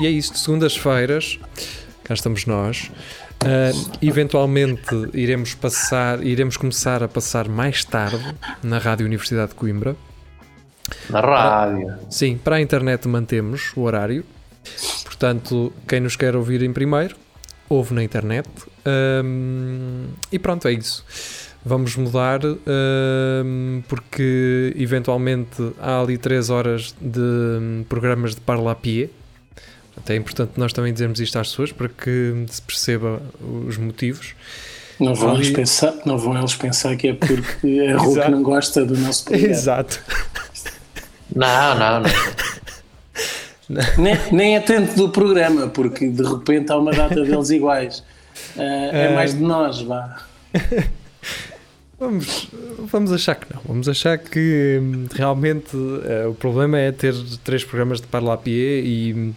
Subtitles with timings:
[0.00, 1.38] e é isto, segundas-feiras,
[2.04, 2.90] cá estamos nós.
[3.40, 3.70] Ah,
[4.02, 9.96] eventualmente iremos passar, iremos começar a passar mais tarde na Rádio Universidade de Coimbra.
[11.10, 11.94] Na rádio.
[12.10, 14.24] Sim, para a internet mantemos o horário.
[15.04, 17.16] Portanto, quem nos quer ouvir em primeiro,
[17.68, 18.48] ouve na internet.
[18.84, 21.04] Ahm, e pronto, é isso.
[21.64, 28.74] Vamos mudar ahm, porque eventualmente há ali 3 horas de hum, programas de parla a
[28.74, 29.10] pied.
[29.96, 33.20] Até é importante nós também dizermos isto às pessoas para que se perceba
[33.66, 34.34] os motivos.
[35.00, 38.42] Não vão, Ali- eles pensar, não vão eles pensar que é porque a Hulk não
[38.42, 39.52] gosta do nosso programa.
[39.52, 40.00] Exato.
[41.34, 42.10] Não, não, não.
[43.98, 48.04] Nem, nem é tanto do programa, porque de repente há uma data deles iguais.
[48.56, 50.22] Ah, é mais de nós, vá.
[51.98, 53.60] Vamos, vamos achar que não.
[53.66, 58.36] Vamos achar que hum, realmente eh, o problema é ter três programas de parla a
[58.36, 59.32] pied e,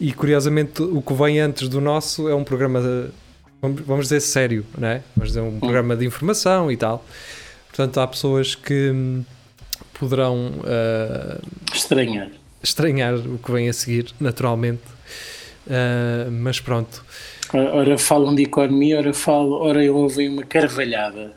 [0.00, 3.10] e curiosamente o que vem antes do nosso é um programa, de-
[3.84, 5.02] vamos, dizer sério, não é?
[5.16, 7.04] Vamos dizer um programa de informação e tal.
[7.68, 9.24] Portanto, há pessoas que hum,
[9.98, 11.38] poderão eh,
[11.74, 12.30] Estranhar.
[12.62, 14.82] estranhar o que vem a seguir, naturalmente.
[15.68, 17.04] Eh, mas pronto.
[17.52, 21.32] Ora, falam de economia, ora, falam, ora ouvem uma carvalhada,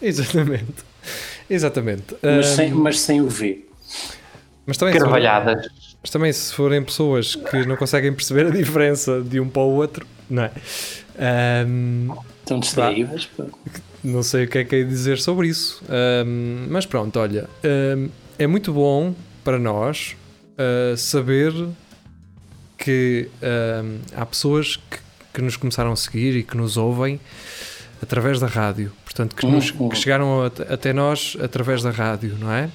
[0.00, 0.82] Exatamente.
[1.48, 2.16] Exatamente.
[2.22, 3.64] mas, Hum, sem, mas sem o V.
[4.66, 5.91] mas também Carvalhadas.
[6.02, 9.70] Mas também se forem pessoas que não conseguem perceber a diferença de um para o
[9.76, 10.50] outro, não é?
[11.18, 13.28] Ahm, Estão distraídas.
[14.02, 15.80] não sei o que é que é dizer sobre isso.
[15.88, 18.08] Ahm, mas pronto, olha, ahm,
[18.38, 19.14] é muito bom
[19.44, 20.16] para nós
[20.58, 21.52] ah, saber
[22.76, 24.98] que ahm, há pessoas que,
[25.34, 27.20] que nos começaram a seguir e que nos ouvem
[28.02, 28.90] através da rádio.
[29.04, 29.88] Portanto, que, nos- Uhum.
[29.88, 32.68] que chegaram at- até nós através da rádio, não é?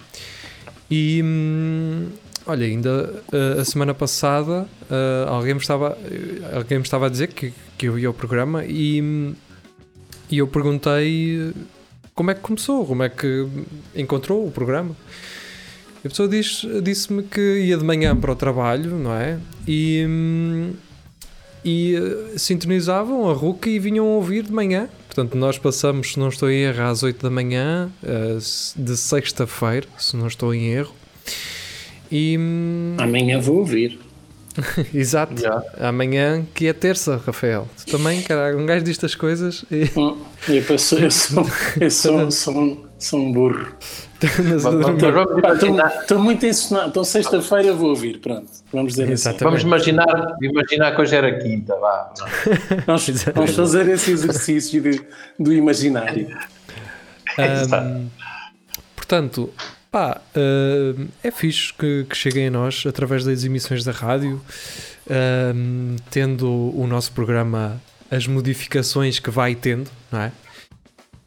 [0.90, 2.08] E hum,
[2.48, 7.10] olha, ainda uh, a semana passada uh, alguém, me estava, uh, alguém me estava a
[7.10, 9.34] dizer que, que eu ia ao programa e,
[10.30, 11.54] e eu perguntei
[12.16, 13.48] como é que começou, como é que
[13.96, 14.96] encontrou o programa.
[16.04, 19.38] E a pessoa disse-me que ia de manhã para o trabalho, não é?
[19.68, 20.06] E,
[21.66, 21.96] e
[22.38, 24.90] sintonizavam a RUC e vinham ouvir de manhã.
[25.08, 27.92] Portanto, nós passamos, se não estou em erro, às 8 da manhã,
[28.76, 30.94] de sexta-feira, se não estou em erro.
[32.12, 32.38] E.
[32.98, 34.00] Amanhã vou ouvir.
[34.94, 35.40] Exato.
[35.40, 35.62] Já.
[35.80, 37.68] Amanhã, que é terça, Rafael.
[37.86, 39.64] Tu também, caralho, um gajo destas coisas.
[39.72, 39.84] E...
[39.96, 40.18] Hum,
[40.50, 41.46] Eu, passo- eu sou,
[41.80, 43.68] eu sou, sou, um, sou um burro.
[46.02, 46.90] Estou muito ensinado.
[46.90, 48.20] Então, sexta-feira vou ouvir.
[48.20, 49.14] Pronto, vamos dizer assim.
[49.14, 49.44] Exatamente.
[49.44, 52.14] vamos imaginar, imaginar que hoje era quinta, vá.
[52.88, 55.02] Vamos, vamos fazer esse exercício de-
[55.40, 56.36] do imaginário.
[57.38, 58.08] Ahm,
[58.96, 59.52] portanto,
[59.98, 64.40] pá, ahm, é fixe que, que cheguem a nós através das emissões da rádio,
[65.10, 66.48] ahm, tendo
[66.78, 67.82] o nosso programa
[68.12, 70.32] as modificações que vai tendo, não é?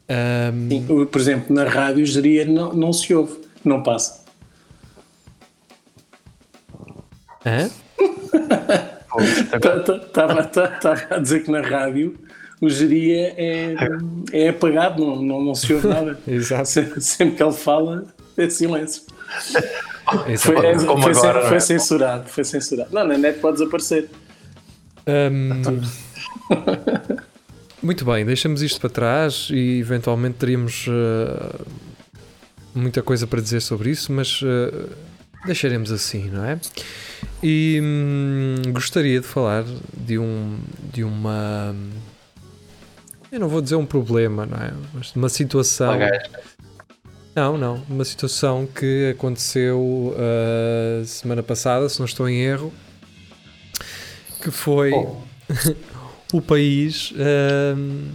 [0.08, 4.20] Ahm, Sim, o- Por exemplo, na rádio geria não, não se ouve, não passa.
[7.44, 7.68] hã?
[10.06, 10.48] Estava
[11.10, 12.16] a dizer que na rádio
[12.60, 13.74] o geria é,
[14.32, 16.18] é apagado, não, não, não se ouve nada.
[16.28, 16.68] Exato.
[16.68, 18.04] Se- Sempre que ele fala,
[18.44, 19.02] é silêncio.
[20.38, 21.60] Foi, é- Como foi, agora, foi é?
[21.60, 22.90] censurado, foi censurado.
[22.92, 24.08] Não, na net pode desaparecer.
[25.06, 25.82] Ahm,
[27.82, 31.60] muito bem, deixamos isto para trás e eventualmente teríamos ah,
[32.74, 34.88] muita coisa para dizer sobre isso, mas ah,
[35.46, 36.58] deixaremos assim, não é?
[37.42, 39.64] E hum, gostaria de falar
[39.96, 40.58] de um
[40.92, 41.74] de uma
[43.32, 44.72] eu não vou dizer um problema, não é?
[44.92, 45.92] Mas de uma situação.
[47.40, 47.82] Não, não.
[47.88, 52.70] Uma situação que aconteceu uh, semana passada, se não estou em erro,
[54.42, 55.16] que foi Oh.
[56.36, 57.14] o país.
[57.16, 58.08] um,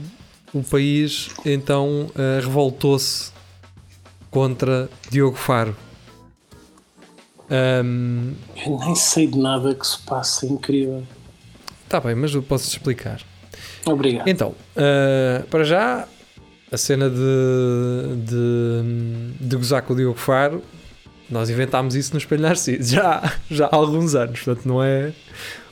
[0.54, 3.32] o país então uh, revoltou-se
[4.30, 5.76] contra Diogo Faro.
[7.50, 11.04] Um, Eu nem sei de nada que se passa, é incrível.
[11.90, 13.22] tá bem, mas eu posso te explicar.
[13.88, 14.28] Obrigado.
[14.28, 16.08] Então, uh, para já,
[16.72, 20.64] a cena de, de, de gozar com o Diogo Faro,
[21.30, 25.12] nós inventámos isso no Espelho Narciso já, já há alguns anos, portanto não é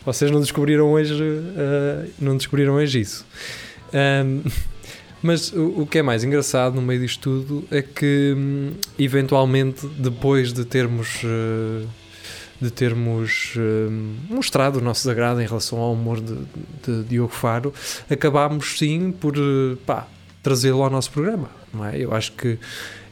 [0.05, 3.25] Vocês não descobriram hoje, uh, não descobriram hoje isso.
[3.93, 4.43] Um,
[5.21, 9.87] mas o, o, que é mais engraçado no meio disto tudo é que, um, eventualmente,
[9.87, 11.23] depois de termos.
[11.23, 11.87] Uh,
[12.61, 16.37] de termos um, mostrado o nosso desagrado em relação ao humor de,
[16.85, 17.73] de Diogo Faro,
[18.09, 19.35] acabámos sim por
[19.85, 20.07] pá,
[20.43, 21.49] trazê-lo ao nosso programa.
[21.73, 21.97] Não é?
[21.97, 22.59] Eu acho que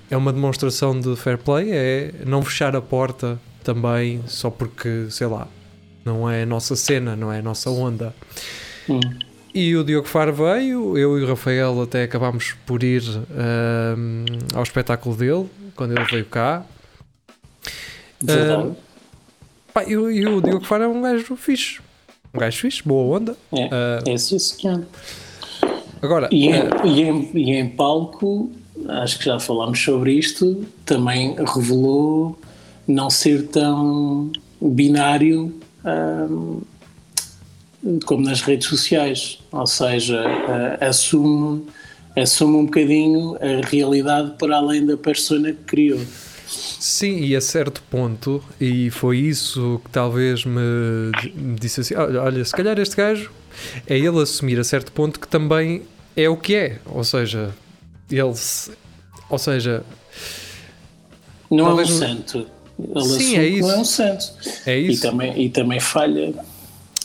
[0.09, 5.25] é uma demonstração de fair play, é não fechar a porta também só porque, sei
[5.25, 5.47] lá,
[6.03, 8.13] não é a nossa cena, não é a nossa onda.
[8.89, 8.99] Hum.
[9.53, 14.63] E o Diogo Faro veio, eu e o Rafael até acabámos por ir um, ao
[14.63, 16.65] espetáculo dele, quando ele veio cá.
[19.73, 21.79] Pá, e, o Diogo Faro é um gajo fixe.
[22.33, 23.35] Um gajo fixe, boa onda.
[23.51, 24.85] É, uh, é isso, senhor.
[26.01, 28.51] Agora, e, em, e, em, e em palco,
[28.87, 32.39] acho que já falámos sobre isto, também revelou
[32.87, 35.53] não ser tão binário
[38.05, 41.65] como nas redes sociais, ou seja, uh, assume,
[42.15, 45.99] assume um bocadinho a realidade para além da persona que criou.
[46.47, 52.43] Sim, e a certo ponto, e foi isso que talvez me, me disse assim: olha,
[52.43, 53.31] se calhar este gajo
[53.87, 55.83] é ele assumir a certo ponto que também
[56.15, 57.53] é o que é, ou seja,
[58.09, 58.33] ele,
[59.29, 59.83] ou seja,
[61.49, 62.47] não é um santo.
[62.79, 63.67] Ele Sim, é isso.
[63.67, 64.25] não é um santo.
[64.65, 65.05] É isso.
[65.05, 66.33] E também, e também falha.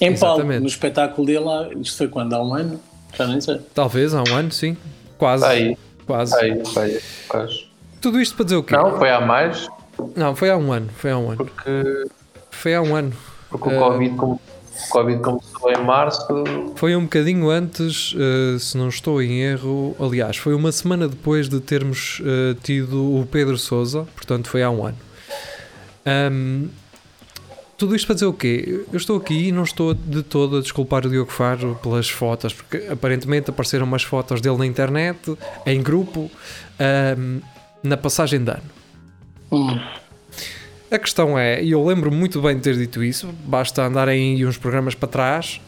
[0.00, 2.34] Em palco, no espetáculo dele, isto foi quando?
[2.34, 2.80] Há um ano?
[3.16, 3.60] Já nem sei.
[3.74, 4.76] Talvez, há um ano, sim.
[5.18, 5.44] Quase.
[5.44, 5.76] Aí.
[6.06, 6.36] Quase.
[6.36, 7.66] Aí, aí, quase.
[8.00, 8.76] Tudo isto para dizer o quê?
[8.76, 9.66] Não, foi há mais.
[10.14, 10.88] Não, foi há um ano.
[10.96, 11.36] Foi há um ano.
[11.36, 12.06] Porque.
[12.50, 13.12] Foi há um ano.
[13.50, 14.40] Porque o Covid, uh, como,
[14.84, 16.26] o Covid começou em março.
[16.76, 19.96] Foi um bocadinho antes, uh, se não estou em erro.
[19.98, 24.70] Aliás, foi uma semana depois de termos uh, tido o Pedro Souza, portanto, foi há
[24.70, 24.98] um ano.
[26.06, 26.68] Um,
[27.76, 28.84] tudo isto para dizer o quê?
[28.90, 32.54] Eu estou aqui e não estou de todo a desculpar o Diogo Faro pelas fotos,
[32.54, 35.36] porque aparentemente apareceram umas fotos dele na internet,
[35.66, 36.30] em grupo,
[37.18, 37.40] um,
[37.82, 38.62] na passagem de ano.
[39.52, 39.78] Hum.
[40.90, 44.56] A questão é, e eu lembro muito bem de ter dito isso, basta andarem uns
[44.56, 45.60] programas para trás.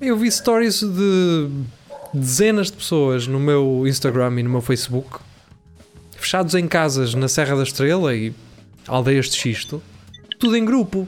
[0.00, 1.48] Eu vi stories de
[2.14, 5.18] dezenas de pessoas no meu Instagram e no meu Facebook,
[6.16, 8.32] fechados em casas na Serra da Estrela e
[8.88, 9.82] aldeias de xisto,
[10.38, 11.06] tudo em grupo.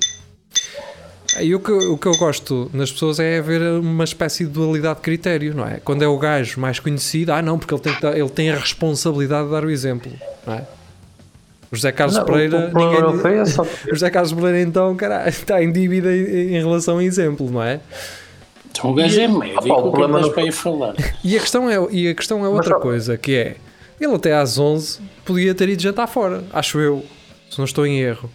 [1.40, 4.96] E o que, o que eu gosto nas pessoas é haver uma espécie de dualidade
[4.96, 5.80] de critério, não é?
[5.80, 9.46] Quando é o gajo mais conhecido, ah não, porque ele tem, ele tem a responsabilidade
[9.46, 10.12] de dar o exemplo,
[10.46, 10.66] não é?
[11.70, 13.62] O José Carlos não, Pereira, o, o ninguém, é só...
[13.62, 17.62] o José Carlos Pereira então, caralho, está em dívida em, em relação ao exemplo, não
[17.62, 17.80] é?
[18.70, 20.94] Então o gajo é médico, o problema não para falar.
[21.22, 23.56] E a questão é, e a questão é outra Mas, coisa, que é,
[24.00, 27.04] ele até às 11 podia ter ido jantar fora, acho eu
[27.50, 28.30] se não estou em erro.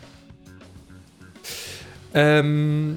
[2.46, 2.96] Um,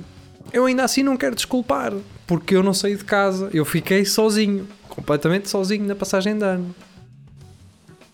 [0.53, 1.93] eu ainda assim não quero desculpar,
[2.27, 6.75] porque eu não saí de casa, eu fiquei sozinho, completamente sozinho na passagem de ano.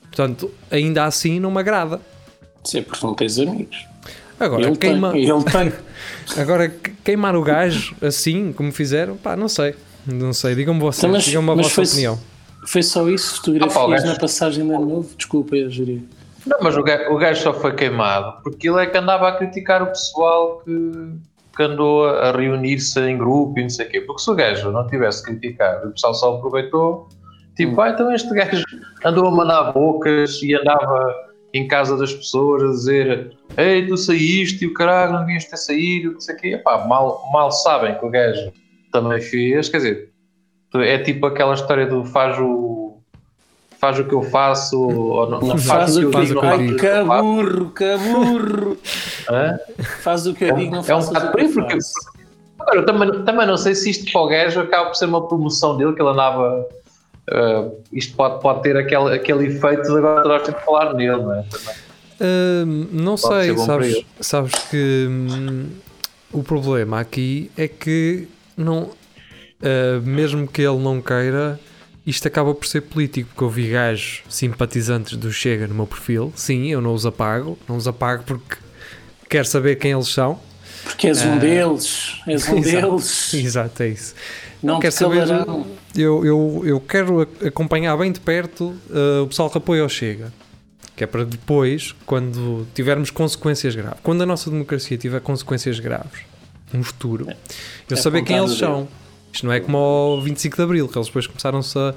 [0.03, 2.01] Portanto, ainda assim não me agrada.
[2.64, 3.87] Sim, porque não tens amigos.
[4.38, 5.12] Agora, ele queima...
[5.12, 5.73] tem, ele tem.
[6.37, 6.69] Agora,
[7.05, 9.75] queimar o gajo assim, como fizeram, pá, não sei.
[10.06, 12.19] Não sei, digam-me vocês, digam-me a vossa opinião.
[12.67, 15.15] Foi só isso, fotografias ah, na passagem de ano novo?
[15.17, 16.03] Desculpa, eu jurei.
[16.46, 19.37] Não, mas o gajo, o gajo, só foi queimado porque ele é que andava a
[19.37, 21.13] criticar o pessoal que,
[21.56, 24.01] que andou a reunir-se em grupo e não sei o quê.
[24.01, 27.08] Porque se o gajo não tivesse criticado, o pessoal só aproveitou,
[27.56, 28.65] tipo, ah, então este gajo
[29.05, 34.65] andou a mandar bocas e andava em casa das pessoas a dizer Ei, tu saíste
[34.65, 36.49] e o caralho, não devias ter saído, não sei o quê.
[36.55, 38.53] Epá, mal, mal sabem que o gajo
[38.91, 40.11] também fez, quer dizer,
[40.75, 42.99] é tipo aquela história do faz o
[43.79, 46.41] faz o que eu faço ou não, não faz, faz, o que eu digo.
[46.41, 48.79] Ai, que burro, que burro.
[50.03, 51.79] Faz o que eu é, digo, não faz é um o que eu porque,
[52.61, 55.27] Agora, eu também, também não sei se isto para o gajo acaba por ser uma
[55.27, 56.65] promoção dele, que ele andava.
[57.32, 61.17] Uh, isto pode, pode ter aquele, aquele efeito de agora toda a gente falar nele,
[61.17, 61.44] não é?
[62.20, 65.70] Uh, não pode sei, sabes, sabes que hum,
[66.31, 71.58] o problema aqui é que não, uh, mesmo que ele não queira,
[72.06, 76.32] isto acaba por ser político, porque eu vi gajos simpatizantes do Chega no meu perfil.
[76.36, 78.56] Sim, eu não os apago, não os apago porque
[79.29, 80.39] quero saber quem eles são.
[80.84, 83.34] Porque és um uh, deles, és um exato, deles.
[83.34, 84.15] Exato, é isso.
[84.63, 85.27] Não quero saber.
[85.95, 90.33] Eu, eu, eu quero acompanhar bem de perto uh, o pessoal que apoia o Chega.
[90.95, 96.21] Que é para depois, quando tivermos consequências graves, quando a nossa democracia tiver consequências graves
[96.73, 98.87] no futuro, eu é saber quem eles são.
[99.33, 101.95] Isto não é como ao 25 de Abril, que eles depois começaram-se a.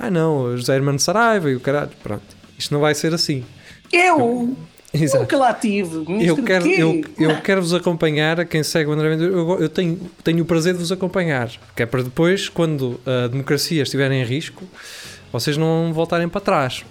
[0.00, 1.90] Ah, não, José Hermano Saraiva e o caralho.
[2.02, 2.22] Pronto.
[2.56, 3.44] Isto não vai ser assim.
[3.92, 4.56] Eu!
[5.00, 5.22] Exato.
[5.22, 6.04] Nunca lá tive.
[6.20, 9.68] Eu quero, eu, eu quero vos acompanhar, a quem segue o André Ventura, eu, eu
[9.68, 14.10] tenho, tenho o prazer de vos acompanhar, que é para depois, quando a democracia estiver
[14.12, 14.64] em risco,
[15.32, 16.84] vocês não voltarem para trás.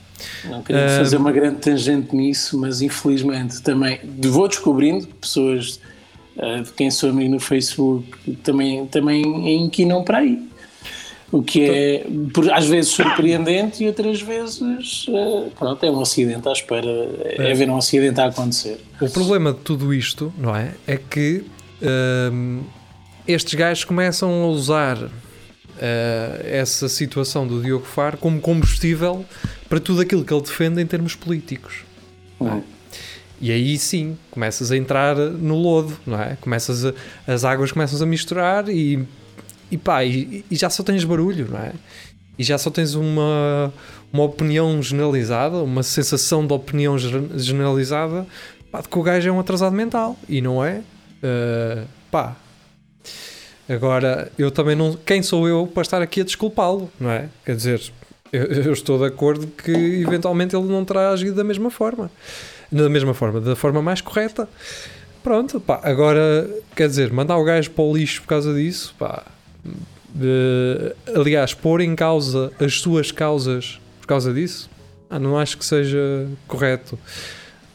[0.46, 5.80] Não queria Ah, fazer uma grande tangente nisso, mas infelizmente também vou descobrindo que pessoas
[6.38, 9.22] ah, de quem sou amigo no Facebook também, também
[9.66, 10.42] inquinam para aí.
[11.38, 16.48] O que é, por- às vezes, surpreendente e outras vezes, ah, pronto, é um acidente
[16.48, 16.88] à espera,
[17.24, 18.80] é ver um acidente a acontecer.
[19.02, 20.72] O problema de tudo isto, não é?
[20.88, 21.44] É que
[22.32, 22.62] hum,
[23.28, 25.10] estes gajos começam a usar uh,
[26.44, 29.26] essa situação do Diogo Faro como combustível
[29.68, 31.84] para tudo aquilo que ele defende em termos políticos.
[32.40, 32.62] Hum.
[33.42, 36.38] E aí sim, começas a entrar no lodo, não é?
[36.40, 36.94] Começas a-
[37.28, 39.06] as águas começam a misturar e,
[39.72, 41.74] e pá, e, e já só tens barulho, não é?
[42.38, 43.74] E já só tens uma,
[44.12, 48.28] uma opinião generalizada, uma sensação de opinião generalizada
[48.72, 50.18] pá, de que o gajo é um atrasado mental.
[50.28, 50.82] E não é.
[51.24, 52.36] Uh, pá.
[53.68, 54.94] Agora, eu também não.
[54.94, 57.30] Quem sou eu para estar aqui a desculpá-lo, não é?
[57.46, 57.82] Quer dizer,
[58.32, 62.12] eu, eu estou de acordo que eventualmente ele não terá agido da mesma forma.
[62.72, 64.48] Da mesma forma, da forma mais correta.
[65.24, 65.80] Pronto, pá.
[65.84, 69.24] Agora, quer dizer, mandar o gajo para o lixo por causa disso, pá.
[70.14, 74.70] De- aliás, pôr em causa as suas causas por causa disso,
[75.10, 76.98] ah, não acho que seja correto.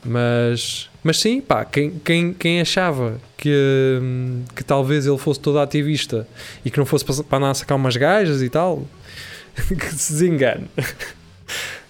[0.05, 5.59] Mas, mas sim, pá, quem, quem, quem achava que, hum, que talvez ele fosse todo
[5.59, 6.27] ativista
[6.65, 8.87] e que não fosse para andar a sacar umas gajas e tal,
[9.69, 10.67] que se desengane.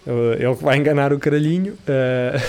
[0.06, 1.76] Ele vai enganar o caralhinho.
[1.86, 2.40] eh,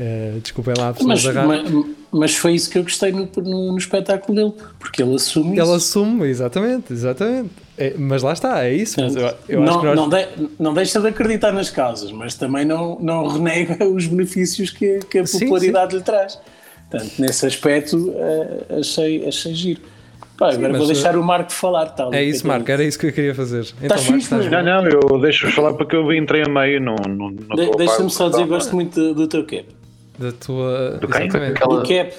[0.00, 1.84] eh, desculpem lá a pessoa Mas, da rádio.
[1.84, 5.52] ma- mas foi isso que eu gostei no, no, no espetáculo dele, porque ele assume
[5.52, 5.72] Ele isso.
[5.74, 7.50] assume, exatamente, exatamente.
[7.78, 9.00] É, mas lá está, é isso.
[9.00, 10.28] Mas eu, eu não, acho que nós, não, de-
[10.58, 15.18] não deixa de acreditar nas causas, mas também não, não renega os benefícios que, que
[15.18, 16.38] a Sim, popularidade lhe traz.
[16.90, 19.80] Portanto, nesse aspecto, eh, achei, achei giro.
[20.36, 21.86] Pá, agora mas, vou deixar o Marco falar.
[21.90, 23.66] Tal, é isso, Marco, era isso que eu queria fazer.
[23.82, 24.64] Então, Marco, fixe, estás mas-?
[24.64, 28.10] Não, não, eu deixo falar porque eu entrei a meio, não, não, não De- Deixa-me
[28.10, 29.66] só que dizer, gosto muito do, do teu cap.
[30.20, 30.98] Da tua.
[31.00, 31.06] Do?
[31.06, 31.52] Exatamente.
[31.56, 32.12] Aquela- Do cap.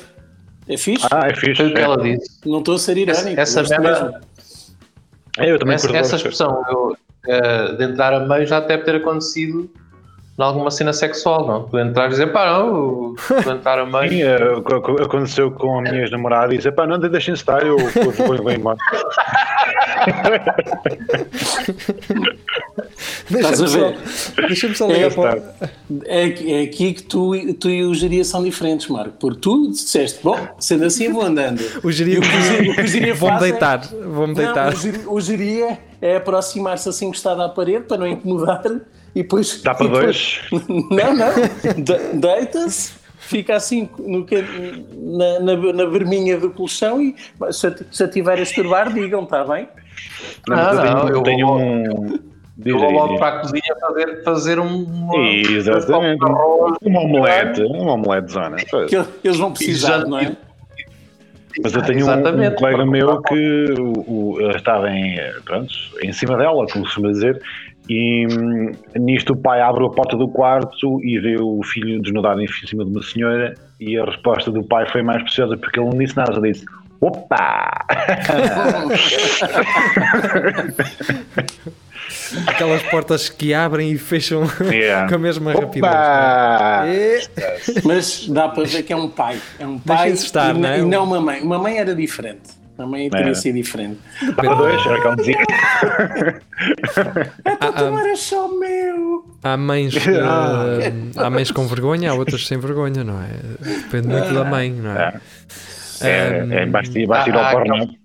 [0.67, 1.07] É fixe?
[1.11, 1.55] Ah, é fixe.
[1.55, 1.83] Foi o que é.
[1.83, 2.39] ela disse.
[2.45, 3.39] Não estou a ser irónico.
[3.39, 4.21] Essa gosto merda-.
[5.37, 8.95] É, eu também Essa, essa expressão eu, eh, de entrar a meio já deve ter
[8.95, 9.69] acontecido
[10.37, 11.63] em alguma cena sexual, não?
[11.63, 14.57] Tu entrar e dizer, pá, não, tu entrar a Sim, meio.
[14.57, 18.11] o que aconteceu com a minha ex-namorada e disse: pá, não deixem estar, eu eu
[18.11, 18.77] vou, vou embora.
[23.29, 23.93] Deixa-me só,
[24.47, 25.21] deixa só É, ligar pá.
[25.21, 25.71] para.
[26.05, 29.13] É, aqui- é aqui que tu, e- tu e o Geria são diferentes, Marco.
[29.19, 31.61] Porque tu disseste, bom, sendo assim vou andando.
[31.83, 32.21] O geria, o
[32.75, 34.73] que o Geria- Vou-me é- deitar, vou-me deitar.
[34.73, 38.63] Não, o geria, é aproximar-se assim encostado à parede para não incomodar
[39.13, 39.61] e depois.
[39.61, 40.63] Dá para depois- dois?
[40.91, 41.33] Não, não.
[41.83, 44.25] De- Deita-se, fica assim no,
[44.97, 47.15] na, na, na verminha do colchão e
[47.51, 49.67] se, eu- se eu estiver a esturbar, digam, está bem?
[50.47, 52.19] Não, Ah, mas eu não, tenho, eu tenho um.
[52.65, 54.83] Eu vou logo para a cozinha fazer, fazer um.
[54.83, 56.23] uma- Exatamente.
[56.83, 58.57] um omelete, uma omelete zona.
[58.87, 60.35] Que eles vão precisar, não é?
[61.63, 62.09] Mas eu tenho um,
[62.47, 67.09] um colega meu que o, o- estava em, pronto, em cima dela, como se costuma
[67.09, 67.41] dizer,
[67.89, 72.41] e hum, nisto o pai abre a porta do quarto e vê o filho desnudado
[72.41, 75.89] em cima de uma senhora e a resposta do pai foi mais preciosa porque ele
[75.89, 76.63] não disse nada, disse
[77.01, 77.85] Opa!
[82.47, 85.07] Aquelas portas que abrem e fecham Yeah.
[85.09, 85.83] com a mesma rapidez.
[85.91, 86.83] Opa!
[86.87, 87.19] É.
[87.83, 89.39] Mas dá para ver que é um pai.
[89.59, 90.79] É um pai estar, e, não é?
[90.79, 91.41] e não uma mãe.
[91.41, 92.61] Uma mãe era diferente.
[92.77, 93.35] A mãe teria Era.
[93.35, 93.99] sido diferente.
[94.25, 95.37] Dá para dois, era o que ele dizia.
[97.59, 99.25] Ah, tu era só meu.
[99.43, 99.93] Há mães,
[100.23, 101.25] Ah.
[101.25, 103.29] há mães com vergonha, há outras sem vergonha, não é?
[103.83, 105.19] Depende muito da mãe, não é?
[106.07, 107.95] É, é, basta, basta ir Ah, ao porno.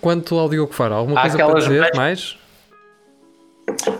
[0.00, 2.36] Quanto ao Diogo Faro, alguma Há coisa para dizer mães- mais?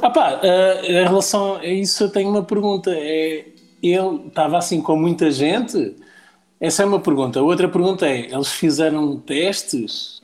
[0.02, 2.90] Ah pá, ah, em relação a isso eu tenho uma pergunta.
[2.92, 3.44] É,
[3.82, 5.96] ele estava assim com muita gente?
[6.60, 7.38] Essa é uma pergunta.
[7.38, 10.20] A outra pergunta é, eles fizeram testes?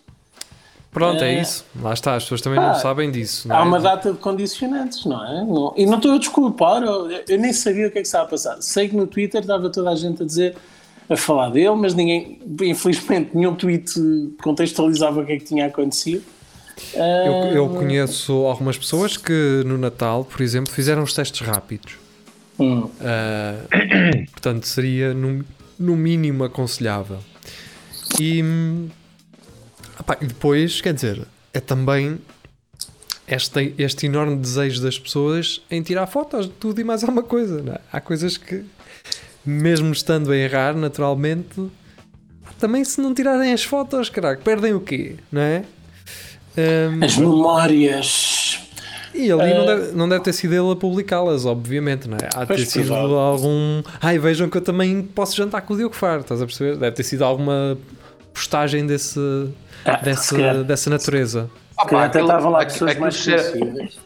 [0.90, 1.64] Pronto, é Eh, isso.
[1.80, 3.46] Lá está, as pessoas também pá, não sabem disso.
[3.48, 3.62] Não Há é?
[3.62, 5.44] uma data de condicionantes, não é?
[5.44, 8.24] Não- e não estou a desculpar, eu, eu nem sabia o que é que estava
[8.24, 8.56] a passar.
[8.62, 10.56] Sei que no Twitter estava toda a gente a dizer,
[11.08, 13.92] a falar dele, mas ninguém, infelizmente, nenhum tweet
[14.42, 16.22] contextualizava o que é que tinha acontecido.
[16.92, 21.94] Eu, Ah, eu conheço algumas pessoas que no Natal, por exemplo, fizeram os testes rápidos.
[22.58, 22.90] hum.
[23.00, 23.54] Ah,
[24.32, 25.44] portanto, seria no,
[25.78, 27.18] no mínimo aconselhável.
[28.20, 28.40] E,
[30.20, 32.18] e depois, quer dizer, é também
[33.26, 37.62] este, este enorme desejo das pessoas em tirar fotos de tudo e mais alguma coisa.
[37.74, 37.80] é?
[37.92, 38.64] Há coisas que
[39.46, 41.70] mesmo estando a errar, naturalmente,
[42.58, 45.62] também se não tirarem as fotos, caraca, perdem o quê, não é?
[46.58, 48.60] Um, As memórias.
[49.14, 52.28] e ali não, Eh, deve, não deve ter sido ele a publicá-las, obviamente, não é?
[52.34, 53.18] Há de ter sido provável.
[53.18, 53.82] algum.
[54.00, 56.76] Ai, vejam que eu também posso jantar com o Diogo Faro, estás a perceber?
[56.76, 57.76] Deve ter sido alguma
[58.32, 59.20] postagem desse,
[59.84, 61.50] Ah, dessa, dessa natureza.
[61.78, 63.98] se calhar até aquilo- estavam lá pessoas mais conhecidas.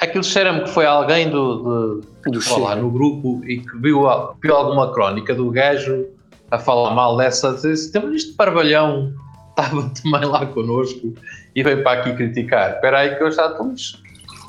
[0.00, 4.06] Aquilo cheira-me que foi alguém do, de, Do lá, no grupo e que viu,
[4.42, 6.06] viu alguma crónica do gajo
[6.50, 9.12] a falar mal dessa, dizer temos este parvalhão,
[9.50, 11.14] estava também lá connosco
[11.54, 12.74] e veio para aqui criticar.
[12.74, 14.02] Espera aí que eu já estamos.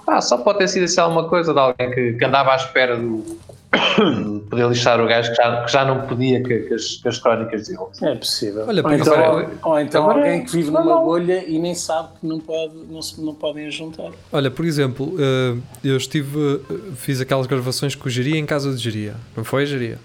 [0.07, 2.97] Ah, só pode ter sido assim alguma coisa de alguém que, que andava à espera
[2.97, 3.23] do,
[4.49, 7.17] poder lixar o gajo que já, que já não podia que, que as, que as
[7.19, 7.79] crónicas dele.
[8.01, 8.65] É possível.
[8.67, 11.03] Olha, ou, então, agora- ou então agora- alguém que vive não, numa não.
[11.05, 14.11] bolha e nem sabe que não, pode, não, se, não podem juntar.
[14.31, 16.61] Olha, por exemplo, eh, eu estive.
[16.69, 19.15] eh, Fiz aquelas gravações com o Geria em casa de Geria.
[19.37, 19.97] Não foi, Geria?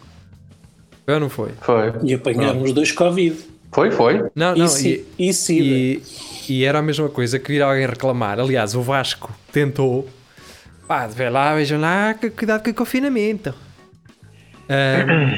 [1.05, 1.51] Foi ou não foi?
[1.61, 1.93] Foi.
[2.05, 3.37] E apanharam os dois Covid.
[3.73, 4.25] Foi, foi.
[4.35, 4.65] Não, não.
[4.65, 5.65] e, si- e SIDA.
[5.65, 6.03] E,
[6.49, 8.39] e era a mesma coisa que vir alguém reclamar.
[8.39, 10.09] Aliás, o Vasco tentou.
[10.87, 13.53] Pá, vê lá, vejam lá, cuidado com o confinamento.
[14.69, 15.37] Ahm,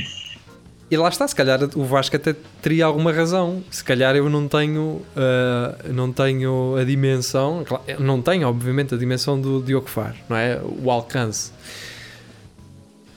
[0.91, 3.63] e lá está, se calhar o Vasco até teria alguma razão.
[3.71, 7.65] Se calhar eu não tenho, ah, não tenho a dimensão,
[7.99, 10.61] não tenho, obviamente, a dimensão do Diogo Faro, não é?
[10.63, 11.53] O alcance.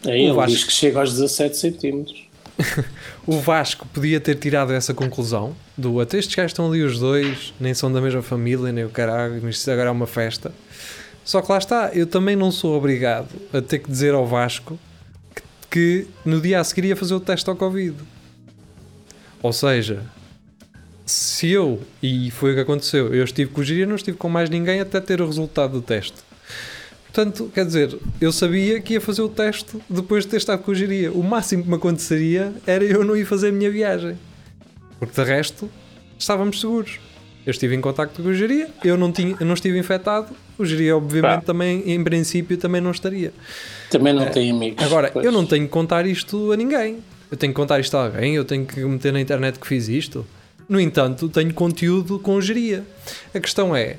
[0.05, 0.51] É, ele o Vasco.
[0.51, 2.27] diz que chega aos 17 centímetros.
[3.25, 7.53] O Vasco podia ter tirado essa conclusão do até estes gajos estão ali os dois,
[7.59, 10.51] nem são da mesma família, nem o caralho, mas isto agora é uma festa.
[11.31, 14.77] Só que lá está, eu também não sou obrigado a ter que dizer ao Vasco
[15.33, 17.95] que, que no dia a seguir ia fazer o teste ao Covid.
[19.41, 20.03] Ou seja,
[21.05, 24.27] se eu, e foi o que aconteceu, eu estive com o Giria, não estive com
[24.27, 26.17] mais ninguém até ter o resultado do teste.
[27.05, 30.71] Portanto, quer dizer, eu sabia que ia fazer o teste depois de ter estado com
[30.71, 31.13] o Giria.
[31.13, 34.19] O máximo que me aconteceria era eu não ir fazer a minha viagem.
[34.99, 35.71] Porque de resto,
[36.19, 36.99] estávamos seguros.
[37.45, 40.65] Eu estive em contacto com o Giria, eu não, tinha, eu não estive infectado, o
[40.65, 41.41] Giria, obviamente, Tá.
[41.41, 43.33] também, em princípio, também não estaria.
[43.89, 44.81] Também não tem amigos.
[44.81, 44.85] É.
[44.85, 45.25] Agora, Pois.
[45.25, 46.99] eu não tenho que contar isto a ninguém.
[47.29, 49.87] Eu tenho que contar isto a alguém, eu tenho que meter na internet que fiz
[49.87, 50.25] isto.
[50.67, 52.83] No entanto, tenho conteúdo com geria.
[53.33, 53.97] A questão é,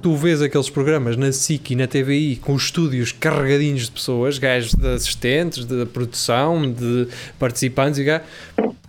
[0.00, 4.38] tu vês aqueles programas na SIC e na TVI com os estúdios carregadinhos de pessoas,
[4.38, 8.26] gajos de assistentes, de produção, de participantes e gajos,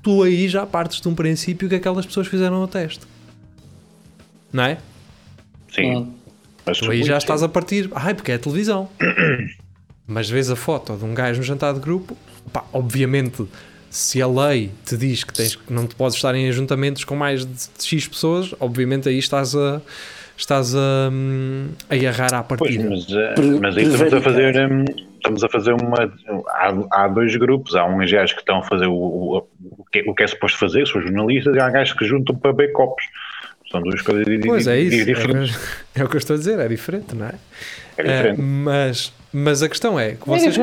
[0.02, 3.06] tu aí já partes de um princípio que aquelas pessoas fizeram o teste.
[4.52, 4.78] Não é?
[5.74, 6.14] Sim.
[6.66, 7.90] Mas Tu aí já estás a partir.
[7.94, 8.90] Ai, porque é televisão.
[10.08, 12.18] Mas vês a foto de um gajo no jantar de grupo,
[12.52, 13.46] pá, obviamente,
[13.90, 17.16] se a lei te diz que, tens, que não te podes estar em ajuntamentos com
[17.16, 19.82] mais de, de X pessoas, obviamente aí estás a.
[20.36, 22.90] Estás a, hum, a agarrar à Pois, partida.
[22.90, 26.12] mas, eh, mas aí estamos a fazer, hum, estamos a fazer uma.
[26.50, 29.38] Há, há dois grupos, há uns gajos que estão a fazer o, o,
[29.78, 32.52] o que, o que é suposto fazer, são jornalistas, e há gajos que juntam para
[32.52, 33.04] beber copos.
[33.74, 35.56] São duas coisas di- Pois é isso, é, diferentes.
[35.56, 37.34] o que- é o que eu estou a dizer, é diferente, não é?
[37.98, 38.40] É diferente.
[38.40, 40.56] mas, mas a questão é que vocês,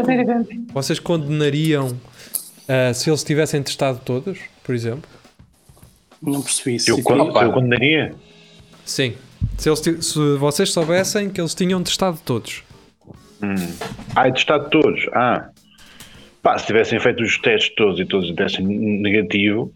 [0.73, 1.97] vocês condenariam
[2.69, 5.11] ah, se eles tivessem testado todos, por exemplo?
[6.23, 6.89] Não percebi isso.
[6.91, 8.15] eu, eu condenaria.
[8.85, 9.15] Sim.
[9.59, 12.63] Se, eles se vocês soubessem que eles tinham testado todos.
[14.15, 15.09] Ah, é testado todos.
[15.15, 15.49] Ah,
[16.43, 19.73] pá, se tivessem feito os testes todos e todos dessem negativo,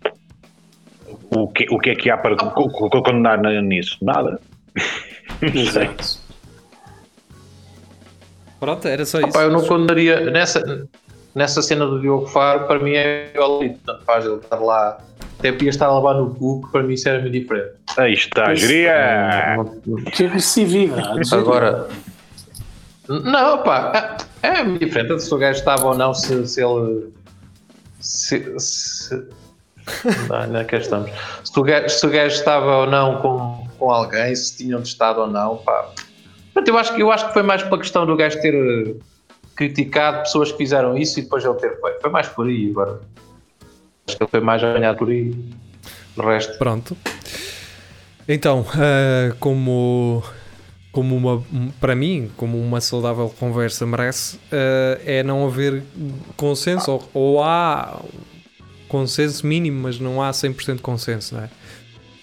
[1.30, 3.96] o que, o que é que há para co- co- co- condenar na- nisso?
[4.02, 4.40] Nada.
[5.42, 6.18] Exato.
[8.60, 9.32] Pronto, era só isso.
[9.32, 10.88] Pá, eu não condenaria nessa,
[11.34, 14.98] nessa cena do Diogo Faro, para mim é ali, tanto faz ele estar lá,
[15.38, 17.72] até podia estar a levar no cu, que para mim isso era muito diferente.
[17.98, 19.56] Aí está, geria!
[20.12, 21.34] Que agressividade.
[21.34, 21.88] Agora,
[23.08, 27.12] não, pá, é, é muito diferente se o gajo estava ou não, se, se ele.
[28.00, 29.26] Se, se,
[30.28, 31.10] não, não é que estamos.
[31.44, 35.20] Se o, gajo, se o gajo estava ou não com, com alguém, se tinham testado
[35.20, 35.90] ou não, pá.
[36.52, 38.94] Portanto, eu acho, eu acho que foi mais pela questão do gajo ter eh,
[39.56, 42.00] criticado pessoas que fizeram isso e depois ele ter feito.
[42.00, 43.00] Foi mais por aí agora.
[44.06, 45.34] Acho que ele foi mais a ganhar por aí.
[46.16, 46.56] O resto.
[46.58, 46.96] Pronto.
[48.28, 50.22] Então, ah, como,
[50.92, 51.44] como uma,
[51.80, 55.82] para mim, como uma saudável conversa merece, ah, é não haver
[56.36, 58.00] consenso, ou, ou há
[58.88, 61.50] consenso mínimo, mas não há 100% de consenso, não é?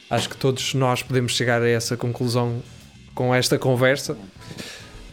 [0.10, 2.62] Acho que todos nós podemos chegar a essa conclusão
[3.16, 4.18] com esta conversa.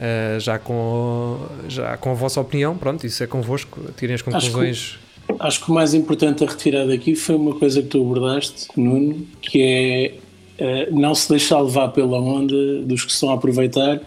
[0.01, 4.31] ah, já, com, já com a vossa opinião, pronto, isso é convosco, tirem as que-
[4.31, 4.99] conclusões.
[5.41, 9.27] Acho que o mais importante a retirar daqui foi uma coisa que tu abordaste, Nuno,
[9.43, 10.15] que é
[10.59, 14.01] eh, não se deixar levar pela onda dos que estão a aproveitar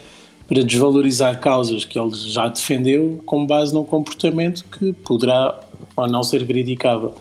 [0.47, 5.59] para desvalorizar causas que ele já defendeu com base num comportamento que poderá
[5.95, 7.13] ou não ser criticável.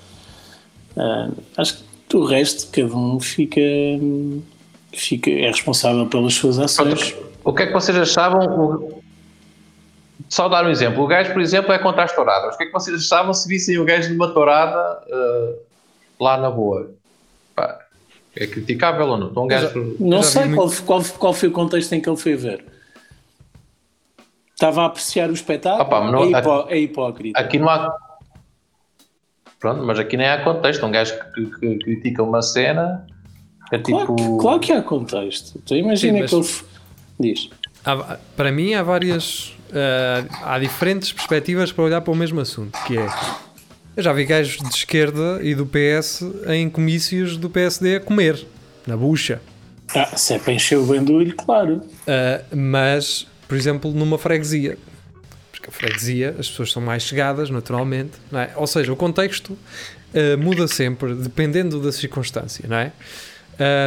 [0.96, 3.61] Uh, acho que o resto, cada um fica,
[4.92, 7.14] fica é responsável pelas suas ações.
[7.44, 8.40] O que é que vocês achavam?
[8.46, 9.03] O...
[10.29, 11.03] Só dar um exemplo.
[11.03, 12.55] O gajo, por exemplo, é contra as touradas.
[12.55, 15.59] O que é que vocês achavam se vissem o gajo numa tourada uh,
[16.22, 16.90] lá na boa?
[17.55, 17.81] Pá,
[18.37, 19.29] é criticável ou não?
[19.29, 19.96] Então, um gajo...
[19.98, 22.64] Não sei qual, qual, qual foi o contexto em que ele foi ver.
[24.61, 25.83] Estava a apreciar o espetáculo?
[25.83, 27.40] Opa, não, é, hipó é hipócrita.
[27.40, 27.96] Aqui não há.
[29.60, 30.84] Pronto, mas aqui nem há contexto.
[30.84, 33.06] Um gajo que, que, que critica uma cena
[33.70, 34.16] é claro tipo.
[34.16, 35.60] Que, claro que há contexto.
[35.62, 36.48] Então imagina que ele.
[37.18, 37.50] Diz.
[37.84, 39.54] Há, para mim há várias.
[39.70, 43.06] Uh, há diferentes perspectivas para olhar para o mesmo assunto, que é.
[43.96, 48.46] Eu já vi gajos de esquerda e do PS em comícios do PSD a comer,
[48.86, 49.40] na bucha.
[49.94, 51.82] Ah, se é para encher o bandulho, claro.
[52.06, 54.78] Uh, mas por exemplo, numa freguesia.
[55.70, 58.50] A freguesia, as pessoas são mais chegadas, naturalmente, é?
[58.56, 62.92] Ou seja, o contexto uh, muda sempre, dependendo da circunstância, não é?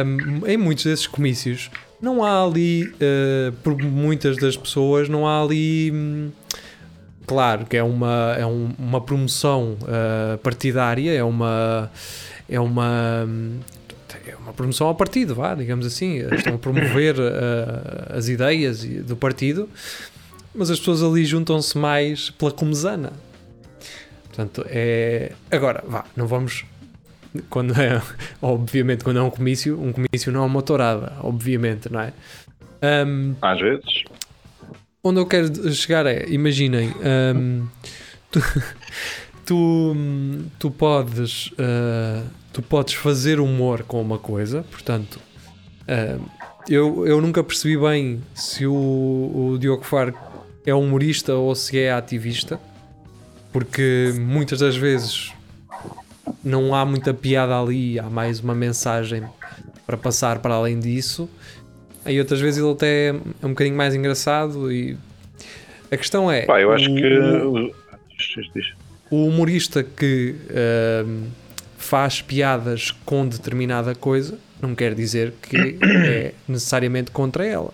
[0.06, 1.70] Um, em muitos desses comícios,
[2.00, 5.90] não há ali, uh, por muitas das pessoas, não há ali.
[5.92, 6.30] Hum,
[7.26, 11.90] claro que é uma, é um, uma promoção uh, partidária, é uma.
[12.48, 13.58] É uma hum,
[14.26, 16.18] é uma promoção ao partido, vá, digamos assim.
[16.34, 19.68] Estão a promover uh, as ideias do partido,
[20.54, 23.12] mas as pessoas ali juntam-se mais pela comesana.
[24.24, 25.32] Portanto, é.
[25.50, 26.64] Agora, vá, não vamos.
[27.50, 28.00] Quando é,
[28.40, 32.12] obviamente, quando é um comício, um comício não é uma tourada, obviamente, não é?
[33.06, 34.04] Um, Às vezes.
[35.02, 36.92] Onde eu quero chegar é, imaginem,
[37.34, 37.66] um,
[38.30, 38.40] tu,
[39.44, 39.96] tu,
[40.58, 41.48] tu podes.
[41.52, 45.18] Uh, tu podes fazer humor com uma coisa, portanto,
[45.82, 46.24] uh,
[46.68, 50.14] eu, eu nunca percebi bem se o, o Diogo Faro
[50.66, 52.58] é humorista ou se é ativista,
[53.52, 55.32] porque muitas das vezes
[56.42, 59.22] não há muita piada ali, há mais uma mensagem
[59.86, 61.28] para passar para além disso.
[62.04, 64.96] Aí outras vezes ele até é um bocadinho mais engraçado e
[65.90, 66.42] a questão é.
[66.42, 67.72] Pá, eu acho o, que
[69.10, 71.26] o humorista que uh,
[71.78, 77.72] faz piadas com determinada coisa, não quer dizer que é necessariamente contra ela.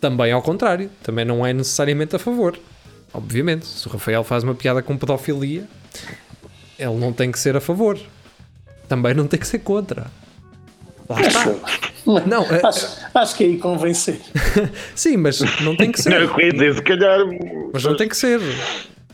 [0.00, 2.58] Também ao contrário, também não é necessariamente a favor.
[3.12, 5.64] Obviamente, se o Rafael faz uma piada com pedofilia,
[6.78, 7.98] ele não tem que ser a favor.
[8.88, 10.06] Também não tem que ser contra.
[11.08, 11.54] Lá está.
[12.26, 14.20] Não, é- acho, acho que aí convencer.
[14.94, 16.10] Sim, mas não tem que ser.
[16.20, 17.18] Não, se calhar.
[17.72, 18.40] Mas não tem que ser.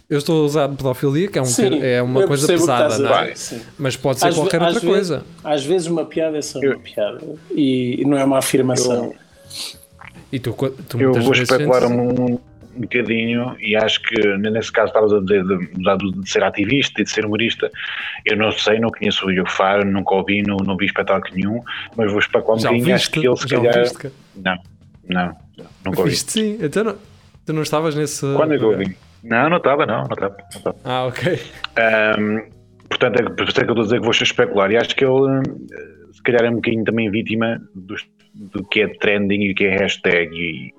[0.08, 3.34] Eu estou a usar pedofilia, que é, um, sim, é uma coisa pesada, não é?
[3.76, 5.24] Mas pode ser às qualquer outra vezes, coisa.
[5.42, 7.20] Às vezes uma piada é só uma piada
[7.50, 9.06] e não é uma afirmação.
[9.06, 9.16] Eu,
[10.32, 10.52] e tu,
[10.88, 12.38] tu eu vou especular um,
[12.76, 17.00] um bocadinho e acho que nesse caso estavas a dizer de, de, de, ser ativista
[17.00, 17.70] e de ser humorista.
[18.24, 21.60] Eu não sei, não conheço o Diogo Faro, nunca ouvi, não, não vi espetáculo nenhum,
[21.96, 22.94] mas vou especular um já bocadinho.
[22.94, 23.84] Acho que ele se calhar.
[24.36, 24.58] Não,
[25.08, 25.36] não,
[25.84, 26.10] nunca ouvi.
[26.10, 26.96] Viste sim, então não,
[27.44, 28.26] tu não estavas nesse.
[28.34, 28.96] Quando é que eu ouvi?
[29.22, 30.36] Não, não estava, não, não estava.
[30.84, 31.40] Ah, ok.
[32.18, 32.50] Um,
[32.88, 34.70] portanto, é por isso é que eu estou a dizer que vou especular.
[34.70, 35.42] E acho que ele,
[36.12, 37.96] se calhar, é um bocadinho também vítima do,
[38.36, 40.34] do que é trending e o que é hashtag.
[40.36, 40.74] E,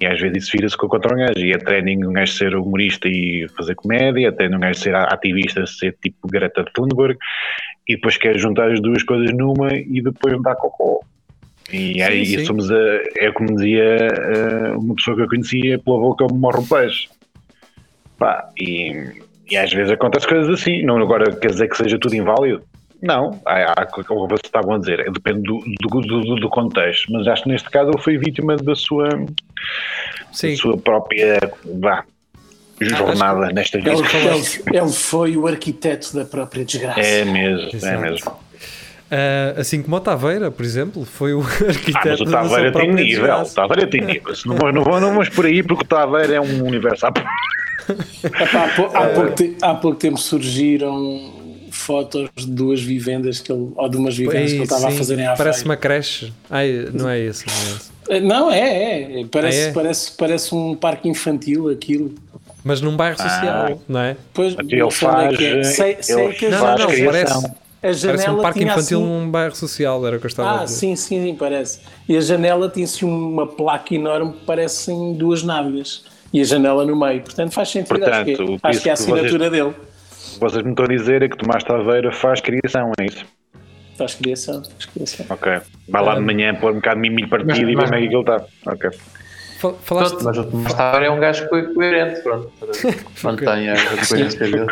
[0.00, 1.44] e às vezes isso vira-se contra um gajo.
[1.44, 5.66] E é trending um gajo ser humorista e fazer comédia, até um gajo ser ativista,
[5.66, 7.18] ser tipo Greta Thunberg,
[7.88, 11.00] e depois quer juntar as duas coisas numa e depois dar cocó.
[11.72, 12.44] E aí sim, sim.
[12.46, 14.08] somos a, é como dizia
[14.78, 17.08] uma pessoa que eu conhecia, pela boca morre o peixe.
[18.18, 20.82] Pá, e, e às vezes acontece coisas assim.
[20.82, 22.62] Não agora quer dizer que seja tudo inválido?
[23.00, 27.28] Não, há, há como vocês estavam a dizer, depende do, do, do, do, contexto, mas
[27.28, 31.38] acho que neste caso ele foi vítima da sua, da sua própria
[31.80, 32.04] vá,
[32.80, 33.92] jornada ah, nesta vida.
[33.92, 37.00] Ele, ele, foi o arquiteto da própria desgraça.
[37.00, 37.86] É mesmo, é Exato.
[37.86, 38.30] é mesmo.
[38.30, 42.92] Uh, assim como o Taveira, por exemplo, foi o arquiteto ah, mas o Taveira tem
[42.92, 43.34] nível.
[43.36, 44.34] O Taveira tem nível.
[44.44, 47.12] Não, não, não, não vamos por aí porque o Taveira é um universo à
[47.88, 51.37] Epá, há, pou, há, pouco há, pouco tempo surgiram
[51.78, 54.90] fotos de duas vivendas que ele, ou de umas vivendas Ei, que ele estava a
[54.90, 55.36] fazer em Aveiro.
[55.36, 56.32] Parece uma creche.
[56.50, 57.92] Ai, não é isso, não é isso.
[58.08, 59.24] Eh, não, é, é.
[59.30, 59.72] Parece, ah, é?
[59.72, 62.14] Parece, parece um parque infantil aquilo.
[62.64, 64.16] Mas num bairro social, ah, não é?
[64.34, 65.62] Pois, ele faz, é.
[65.62, 69.08] sei, sei que não, não, não, parece, a janela parece um parque infantil assim...
[69.08, 70.76] num bairro social, era o que eu estava ah, a dizer.
[70.76, 71.80] sim, sim, sim, parece.
[72.08, 76.84] E a janela tinha assim uma placa enorme que parecem duas nádegas e a janela
[76.84, 77.22] no meio.
[77.22, 77.88] Portanto, faz sentido.
[77.88, 79.74] Portanto, acho que, acho que é a assinatura vocês, dele.
[80.40, 83.24] Vocês me estão a dizer é que Tomás Taveira faz criação, é isso?
[83.96, 85.26] Faz criação, faz criação.
[85.30, 85.52] Ok.
[85.88, 87.98] Vai lá de manhã pôr um bocado de mimilho partido mas, e ver como é
[87.98, 88.44] que ele está.
[88.66, 88.90] Ok.
[89.58, 92.52] Fal- Falaste, mas o Tomás Tavares é um gajo co- coerente, pronto.
[93.24, 93.76] Mantém a
[94.08, 94.66] coerência dele.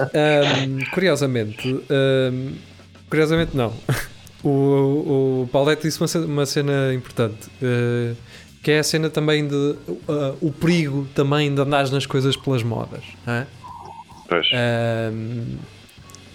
[0.00, 2.52] Ahm, curiosamente, ahm,
[3.08, 3.72] curiosamente não.
[4.44, 8.12] O, o Paulette disse uma cena, uma cena importante, eh,
[8.62, 9.74] que é a cena também de
[10.08, 13.02] ah, o perigo também de andares nas coisas pelas modas.
[13.26, 13.46] não é?
[14.28, 14.46] Pois.
[14.52, 15.56] Ahm,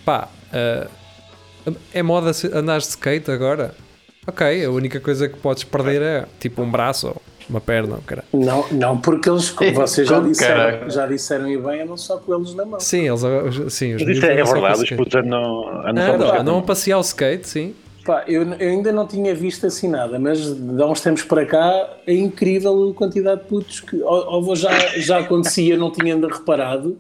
[0.06, 0.88] pá, ah,
[1.94, 3.76] é moda andares de skate agora?
[4.28, 8.28] Ok, a única coisa que podes perder é tipo um braço ou uma perna, caralho.
[8.34, 12.36] Não, não porque eles, como vocês já disseram, já disseram e bem, andam só com
[12.36, 12.80] eles na mão.
[12.80, 16.62] Sim, eles agora- sim, os isso é, verdade, os putos andam, andam para andam a
[16.62, 17.76] passear o skate, sim.
[18.06, 21.46] Pá, eu, eu ainda não tinha visto assim nada, mas de há uns tempos para
[21.46, 26.16] cá é incrível a quantidade de putos que ou, ou já, já acontecia, não tinha
[26.16, 26.98] ainda reparado,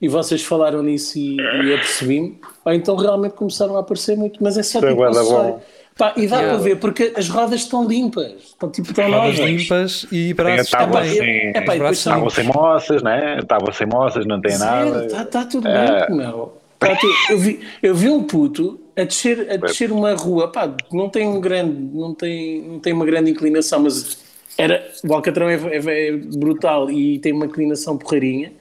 [0.00, 4.56] e vocês falaram nisso e, e apercebi-me, ou então realmente começaram a aparecer muito, mas
[4.56, 5.50] é só tipo acessório.
[5.52, 5.62] bom.
[5.98, 6.54] Pá, e dá Yeah.
[6.54, 9.50] para ver, porque as rodas estão limpas, estão tipo tão Rodas novas.
[9.50, 11.12] limpas e braços tábua também.
[11.50, 11.52] assim.
[11.54, 13.38] É pá, Estavam sem moças, né?
[13.38, 15.04] Estavam sem moças, não tem nada.
[15.04, 16.06] Está tá tudo É.
[16.06, 16.54] bem, meu.
[16.78, 20.72] Tá tudo- eu, vi, eu vi um puto a descer, a descer uma rua, pá,
[20.90, 24.16] não tem um grande, não tem, não tem uma grande inclinação, mas
[24.56, 28.52] era, o Alcatrão é, é- é brutal e tem uma inclinação porreirinha.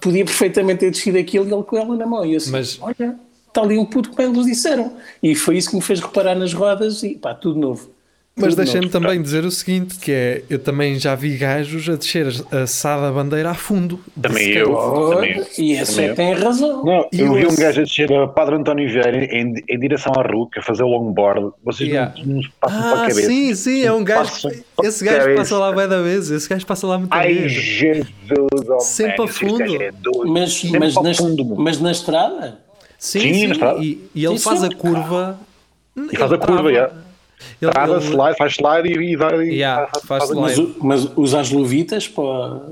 [0.00, 2.24] Podia perfeitamente ter descido aquilo e ele com ela na mão.
[2.24, 3.16] E assim, Mas- olha,
[3.48, 4.92] está ali um puto como eles disseram.
[5.22, 7.90] E foi isso que me fez reparar nas rodas e pá, tudo novo.
[8.36, 12.26] Mas deixem-me também dizer o seguinte: que é, eu também já vi gajos a descer
[12.50, 14.00] a Sada Bandeira a fundo.
[14.20, 14.74] Também eu.
[14.74, 15.40] Também.
[15.56, 16.14] e esse Também é, eu.
[16.16, 16.84] tem razão.
[16.84, 19.78] Não, E eu vi eu- um gajo a descer a Padre António Vieira em, em
[19.78, 21.52] direção à Ruca, a fazer o longboard.
[21.62, 22.12] Vocês Yeah.
[22.26, 23.28] não, não passam para a Ah, cabeça.
[23.28, 24.48] sim, sim, é um gajo.
[24.82, 25.36] Esse gajo cabeça.
[25.36, 26.28] passa lá bem da vez.
[26.30, 27.52] Esse gajo passa lá muita Ai, vez.
[27.52, 28.08] Jesus,
[28.68, 29.62] oh, Sempre man, a fundo.
[29.82, 30.26] é doido.
[30.32, 32.58] Mas, Sempre mas, na, fundo, mas na estrada?
[32.98, 33.78] Sim, Sim, sim, na estrada.
[33.80, 34.66] e, e ele Sim, faz sim.
[34.66, 35.38] a curva.
[36.12, 36.92] E faz a curva, yeah.
[37.60, 39.36] Ele, Trava, ele- slide, faz slide e, e dá.
[39.44, 40.74] e Yeah, faz slide.
[40.80, 42.22] Mas, mas usa as luvitas para.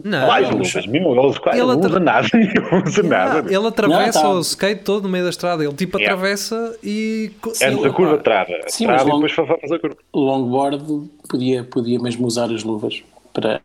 [0.04, 2.28] Não, Vai, ele- ele quase Ele não atra- usa nada.
[2.70, 3.54] Não usa nada.
[3.54, 4.38] ele atravessa Não, tá.
[4.38, 5.64] o skate todo no meio da estrada.
[5.64, 6.14] Ele tipo Yeah.
[6.14, 7.30] atravessa e.
[7.46, 8.50] Antes ele- da curva, trava.
[8.68, 9.96] Sim, Trava mas e não- depois faz, a curva.
[10.14, 10.84] Longboard
[11.28, 13.60] podia, podia mesmo usar as luvas para,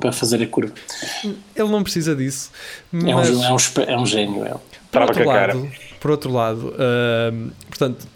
[0.00, 0.72] para fazer a curva.
[1.24, 2.50] Ele não precisa disso.
[2.92, 3.56] É, Mas, um, é, um,
[3.88, 4.44] é um gênio.
[4.44, 4.48] É.
[4.50, 5.54] por, Trava outro com a cara.
[5.54, 5.68] lado,
[6.00, 6.74] por outro lado,
[7.32, 8.06] hum, portanto,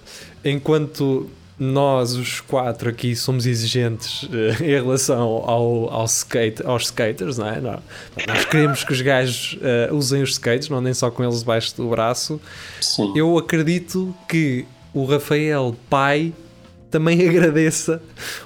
[0.45, 1.29] enquanto
[1.63, 7.47] nós, os quatro aqui, somos exigentes eh, em relação ao, ao skate, aos skaters, não
[7.47, 7.61] é?
[7.61, 7.81] Nós,
[8.27, 11.77] nós queremos que os gajos eh, usem os skates, não andem só com eles debaixo
[11.77, 12.41] do braço.
[12.81, 13.13] Sim.
[13.15, 16.33] Eu acredito que o Rafael, pai,
[16.91, 18.01] também agradeça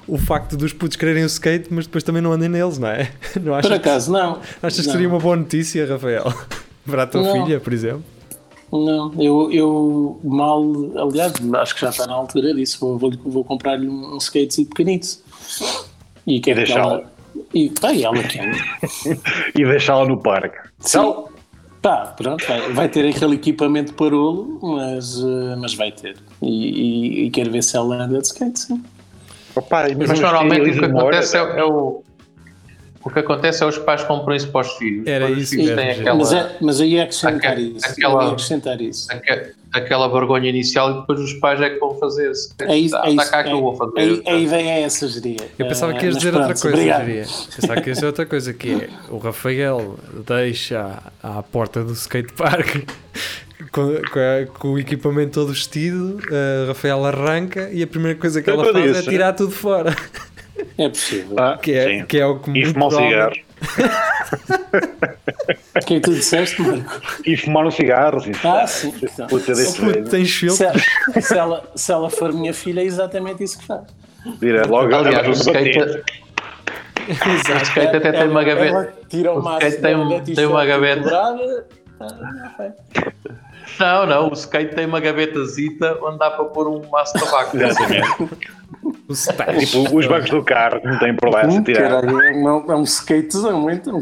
[0.08, 3.12] o facto dos putos quererem o skate, mas depois também não andem neles, não é?
[3.36, 4.40] Não Por achas, acaso, não.
[4.60, 4.92] achas que não.
[4.92, 6.34] seria uma boa notícia, Rafael?
[6.84, 7.44] Para a tua Não.
[7.44, 8.04] filha, por exemplo?
[8.78, 10.64] Não, eu, eu mal,
[10.96, 12.78] aliás, acho que já está na altura disso.
[12.80, 15.18] Vou, vou, vou comprar-lhe um, um skatezito pequenito.
[16.26, 17.12] E quer ela.
[17.52, 18.50] E, pá, e ela quer.
[19.54, 20.58] E deixá-la no parque.
[20.80, 21.24] Sim.
[21.80, 26.16] Pá, pronto, vai, vai ter aquele equipamento parolo, mas, eh, mas vai ter.
[26.40, 28.82] E, e, e quero ver se ela anda de skate, sim.
[29.54, 32.02] Opa, Mas normalmente o que acontece é, é o.
[33.04, 35.06] O que acontece é os pais compram isso para os filhos.
[35.06, 36.00] Era os isso filhos gente.
[36.00, 37.86] aquela, Mas, é, mas aí é acrescentar Aque- isso.
[37.86, 39.12] aquela- Aí é acrescentar isso.
[39.12, 42.32] aque- aquela vergonha inicial e depois os pais é que vão fazer.
[42.62, 43.30] É isso, é isso.
[43.30, 44.22] cá que eu vou fazer.
[44.26, 45.36] A, a ideia é essa, geria.
[45.58, 47.04] Eu pensava que ias Eh, dizer mas outra pronto, coisa, obrigado.
[47.04, 47.24] diria.
[47.56, 51.92] Pensava que ias dizer outra coisa, que é o Rafael deixa à, à porta do
[51.92, 52.86] skatepark
[53.70, 56.20] com, com, a- com o equipamento todo vestido,
[56.64, 59.94] a Rafael arranca e a primeira coisa que Eu ela faz é tirar tudo fora.
[60.78, 61.36] É possível.
[61.38, 62.04] Ah, Que é, sim.
[62.06, 63.32] que é o que E fumar um cigarro.
[65.76, 67.00] O que é que tu disseste, Marco?
[67.24, 68.18] E fumar um cigarro.
[68.44, 68.90] Ah, sim.
[69.28, 70.08] Puta desse Puto, velho.
[70.08, 70.56] tens filtro.
[70.56, 73.82] Se, ela- se ela, se ela for minha filha, é exatamente isso que faz.
[74.40, 76.04] Direto, logo Aliás, o skate, bater.
[77.08, 78.94] o skate até tem uma Ela gaveta.
[79.08, 81.00] tira o O máximo skate tem tem uma gaveta.
[81.02, 81.66] dobrada.
[82.00, 82.72] Ah,
[83.80, 84.06] não.
[84.06, 87.56] Não, o skate tem uma gavetazita onde dá para pôr um maço de tabaco.
[89.08, 89.66] Exatamente.
[89.66, 92.02] Tipo, os bancos do carro não têm lá se tirar.
[92.02, 94.00] Caralho, é um, é um skatezão, então.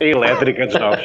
[0.00, 1.00] É elétrica dos novos.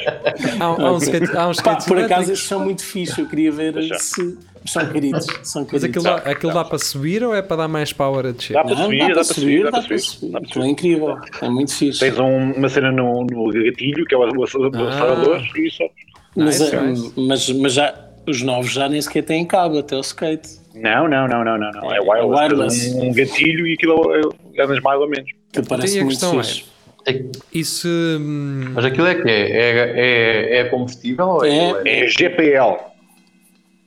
[0.59, 3.51] Há, há um skate, há uns Pá, por acaso estes são muito fixe, eu queria
[3.51, 3.95] ver Deixa.
[3.99, 4.37] se.
[4.65, 5.25] São queridos.
[5.43, 5.83] São Mas queridos.
[5.85, 8.53] aquilo dá, aquilo dá para subir ou é para dar mais power a descer?
[8.53, 9.99] Dá para subir, dá para para subir, dá para subir.
[9.99, 10.31] subir.
[10.31, 11.99] Dá para Aquilo é incrível, é muito fixe.
[11.99, 15.85] Tens um- uma cena no, no gatilho, que é o o acelerador, e só.
[16.35, 17.13] Mas, Nice, é- nice.
[17.17, 17.95] mas, mas já,
[18.27, 20.59] os novos já nem sequer têm cabo até o skate.
[20.75, 21.91] Não, não, não, não, não, não.
[21.91, 22.41] É É wireless.
[22.41, 22.93] wireless.
[22.95, 25.29] Um, um gatilho e aquilo é, é mais ou menos.
[25.51, 26.65] Que parece a muito questão é- fixe.
[27.53, 27.87] Isso.
[27.87, 29.51] hum, Mas aquilo é que é?
[29.51, 31.57] É, é, é combustível ou é?
[31.57, 31.61] É.
[31.73, 32.77] ou é- É GPL.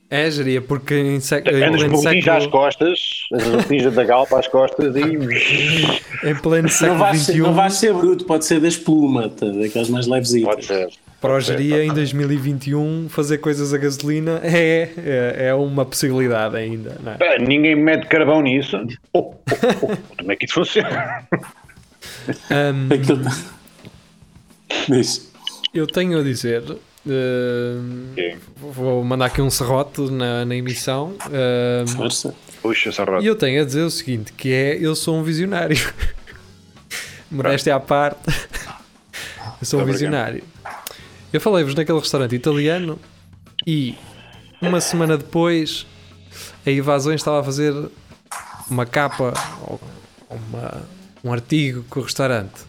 [0.09, 2.99] É, geria, porque em, sec, Andas botinhas às costas,
[3.33, 4.99] as botinhas da galpa às costas e.
[6.29, 9.47] em pleno Não século vais, ser, não vais ser bruto, pode ser das pluma, tá,
[9.47, 10.47] daquelas mais levezinhas.
[10.49, 10.89] Pode ser.
[11.23, 16.97] Para o geria em 2021 fazer coisas a gasolina é, é, é uma possibilidade ainda.
[17.01, 17.15] Não é?
[17.15, 18.75] Pá, ninguém mete carvão nisso.
[19.13, 19.37] Oh, oh,
[19.81, 19.87] oh,
[20.19, 21.25] como é que isso funciona?
[22.93, 23.23] Aquilo...
[24.89, 25.31] Diz.
[25.73, 26.61] eu tenho a dizer.
[28.11, 28.37] Ok.
[28.57, 31.15] vou mandar aqui um serrote na, na emissão.
[31.21, 32.35] ahm, Força.
[32.61, 35.77] Puxa, essa E eu tenho a dizer o seguinte: que é eu sou um visionário.
[37.31, 38.29] Modéstia à parte,
[39.61, 40.43] eu sou um visionário.
[41.33, 42.99] Eu falei-vos naquele restaurante italiano
[43.65, 43.95] e
[44.61, 45.85] uma semana depois
[46.65, 47.73] a Evasões estava a fazer
[48.69, 49.33] uma capa
[49.67, 49.79] ou
[50.29, 50.83] uma-
[51.23, 52.61] um artigo com o restaurante.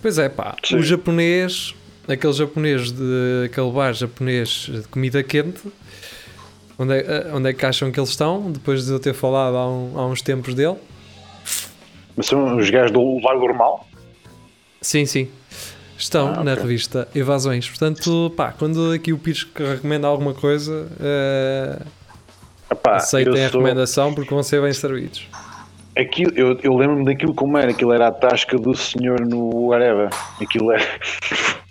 [0.00, 0.76] Pois é, pá, Sim.
[0.76, 1.74] o japonês,
[2.08, 5.60] aquele japonês de aquele bar japonês de comida quente,
[6.78, 8.50] onde é, onde é que acham que eles estão?
[8.50, 10.76] Depois de eu ter falado há, um- há uns tempos dele.
[12.16, 13.86] Mas são os gajos do Largo Normal?
[14.80, 15.28] Sim, sim.
[16.02, 16.64] Estão Ah, na ok.
[16.64, 17.68] revista Evasões.
[17.68, 20.88] Portanto, pá, quando aqui o Pires recomenda alguma coisa,
[22.70, 25.28] Epá, aceitem a recomendação porque vão ser bem servidos.
[25.96, 30.10] Aquilo, eu, eu lembro-me daquilo como era, aquilo era a tasca do senhor no Areva.
[30.40, 30.82] Aquilo era.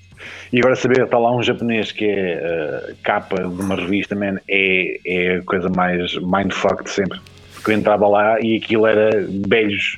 [0.53, 4.35] E agora saber está lá um japonês que é eh, capa de uma revista, man,
[4.49, 7.21] é, é a coisa mais mindfuck de sempre.
[7.53, 9.11] Porque eu entrava lá e aquilo era
[9.47, 9.97] velhos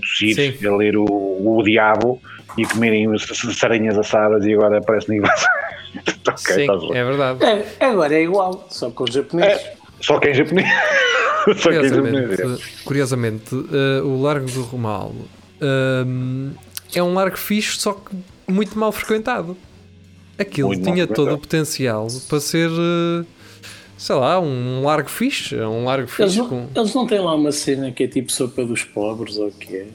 [0.00, 0.64] tossir, Sim.
[0.68, 2.22] a ler o, o Diabo
[2.56, 5.30] e comerem as sarinhas assadas e agora parece ninguém.
[6.28, 7.44] ok, sim, é verdade.
[7.44, 9.60] É, agora é igual, só com os japoneses.
[9.62, 10.68] É, só que em japonês.
[11.56, 12.30] só que em japonês.
[12.30, 12.36] é.
[12.36, 15.14] Curiosamente, curiosamente eh, o Largo do Romal
[15.60, 16.52] ehm,
[16.94, 18.14] é um largo fixe, só que
[18.46, 19.56] muito mal frequentado.
[20.38, 23.24] Aquilo Muito tinha todo o potencial para ser, eh,
[23.96, 25.54] sei lá, um largo fixe.
[25.56, 26.68] Um largo Eles fixe não, com.
[26.74, 29.76] eles não têm lá uma cena que é tipo sopa dos pobres ou o que
[29.76, 29.86] é?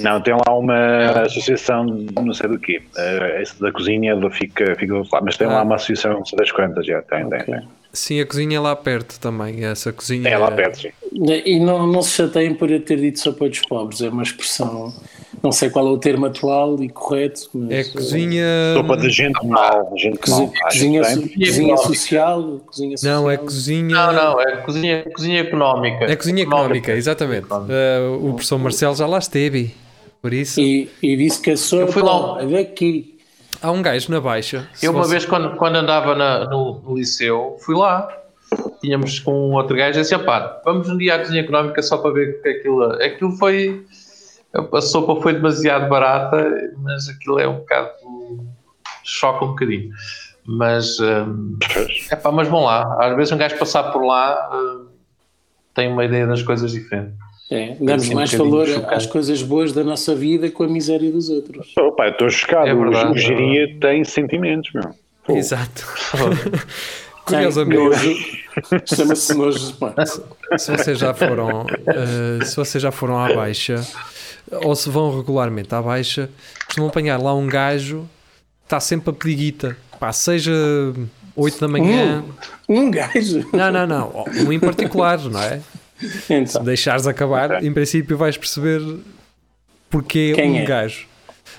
[0.00, 2.82] Não, tem lá uma associação não sei do quê.
[2.96, 5.52] Eh, esse da cozinha fica, fica lado, mas tem Ah.
[5.54, 7.00] lá uma associação não sei das quantas já.
[7.02, 7.54] Tem, tem, Ok.
[7.54, 7.68] tem.
[7.92, 9.64] Sim, a cozinha é lá perto também.
[9.64, 10.88] Essa cozinha É lá perto, sim.
[11.44, 14.92] E não, não se chateiem por eu ter dito sopa dos pobres, é uma expressão,
[15.40, 18.44] não sei qual é o termo atual e correto, mas É cozinha.
[18.74, 20.52] Sopa de gente mal, gente cozi- mal.
[20.64, 21.28] Cozinha, tem.
[21.28, 23.22] cozinha social, cozinha social.
[23.22, 23.84] Não, é cozinha.
[23.94, 26.04] Não, não, é cozinha, cozinha económica.
[26.06, 27.44] É cozinha económica, exatamente.
[27.44, 27.72] Económica.
[28.10, 29.72] Uh, o professor Marcelo já lá esteve.
[30.24, 33.18] Por isso, E, e disse que a sopa fui lá- é daqui.
[33.60, 34.66] há um gajo na baixa.
[34.82, 38.08] Eu uma você- vez quando, quando andava na- no, no liceu, fui lá.
[38.80, 41.98] Tínhamos com um outro gajo e disse, pá, vamos um dia à cozinha económica só
[41.98, 42.84] para ver que aquilo...
[43.02, 43.84] Aquilo foi...
[44.72, 47.90] A sopa foi demasiado barata, mas aquilo é um bocado...
[49.04, 49.90] Choca um bocadinho.
[50.46, 50.98] Mas...
[51.00, 51.58] hum,
[52.10, 52.96] epá, mas vão lá.
[52.98, 54.86] Às vezes um gajo passar por lá hum,
[55.74, 57.12] tem uma ideia das coisas diferentes.
[57.50, 58.94] É, damos um mais bocadinho valor chocante.
[58.94, 61.74] às coisas boas da nossa vida com a miséria dos outros.
[61.78, 62.68] Opa, eu estou chocado.
[62.68, 64.94] É verdade, o, o é geria tem sentimentos, meu.
[65.24, 65.86] Pô, Exato.
[67.24, 68.44] Curiosamente.
[68.84, 69.76] Chama-se nojo.
[70.58, 73.76] se vocês já foram, uh, se vocês já foram à baixa
[74.62, 76.28] ou se vão regularmente à baixa,
[76.66, 78.08] costumam apanhar lá um gajo
[78.60, 79.76] que está sempre a pedir guita.
[79.98, 80.52] Pá, seja
[81.34, 82.22] 8 da manhã.
[82.68, 83.46] Um gajo.
[83.52, 84.24] Não, não, não.
[84.46, 85.60] Um em particular, não é?
[86.08, 88.80] Se Então, deixares acabar, em princípio vais perceber
[89.90, 90.64] porque Quem um é?
[90.64, 91.06] gajo.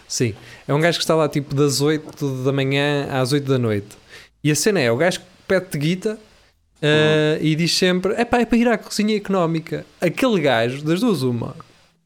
[0.07, 0.33] Sim,
[0.67, 3.97] é um gajo que está lá tipo das 8 da manhã às 8 da noite.
[4.43, 6.13] E a cena é: o gajo pede guita
[6.81, 9.85] uh, e diz sempre: é pá, é para ir à cozinha económica.
[10.01, 11.55] Aquele gajo, das duas, uma,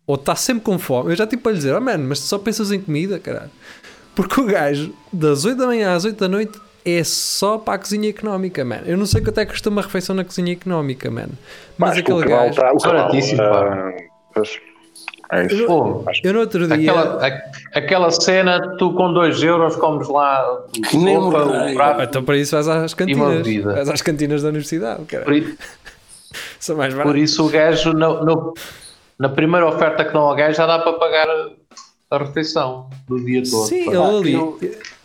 [0.05, 1.11] ou está sempre com fome.
[1.11, 3.51] Eu já tipo para lhe dizer: oh mano, mas tu só pensas em comida, caralho.
[4.15, 7.77] Porque o gajo, das 8 da manhã às 8 da noite, é só para a
[7.77, 8.83] cozinha económica, mano.
[8.85, 11.33] Eu não sei quanto é que custa uma refeição na cozinha económica, mano.
[11.77, 12.49] Mas aquele gajo.
[12.51, 12.71] está.
[12.73, 13.93] O Baratíssimo, ah,
[14.33, 14.59] pois,
[15.31, 16.03] é isso.
[16.07, 16.91] Acho- Eu no outro dia.
[16.91, 21.29] Aquela, a- aquela cena, tu com 2 euros comes lá Que nem o
[21.75, 23.47] prato Então para isso vais às cantinas.
[23.63, 25.25] Vais às cantinas da universidade, Por, cara.
[25.37, 25.57] i-
[26.59, 28.53] São mais por isso o gajo, no- no-
[29.17, 31.27] na primeira oferta que dão ao gajo, já dá para pagar
[32.11, 33.65] a, refeição do dia todo.
[33.67, 33.91] Sim, Pá.
[33.91, 34.33] ele ali.
[34.33, 34.59] eu-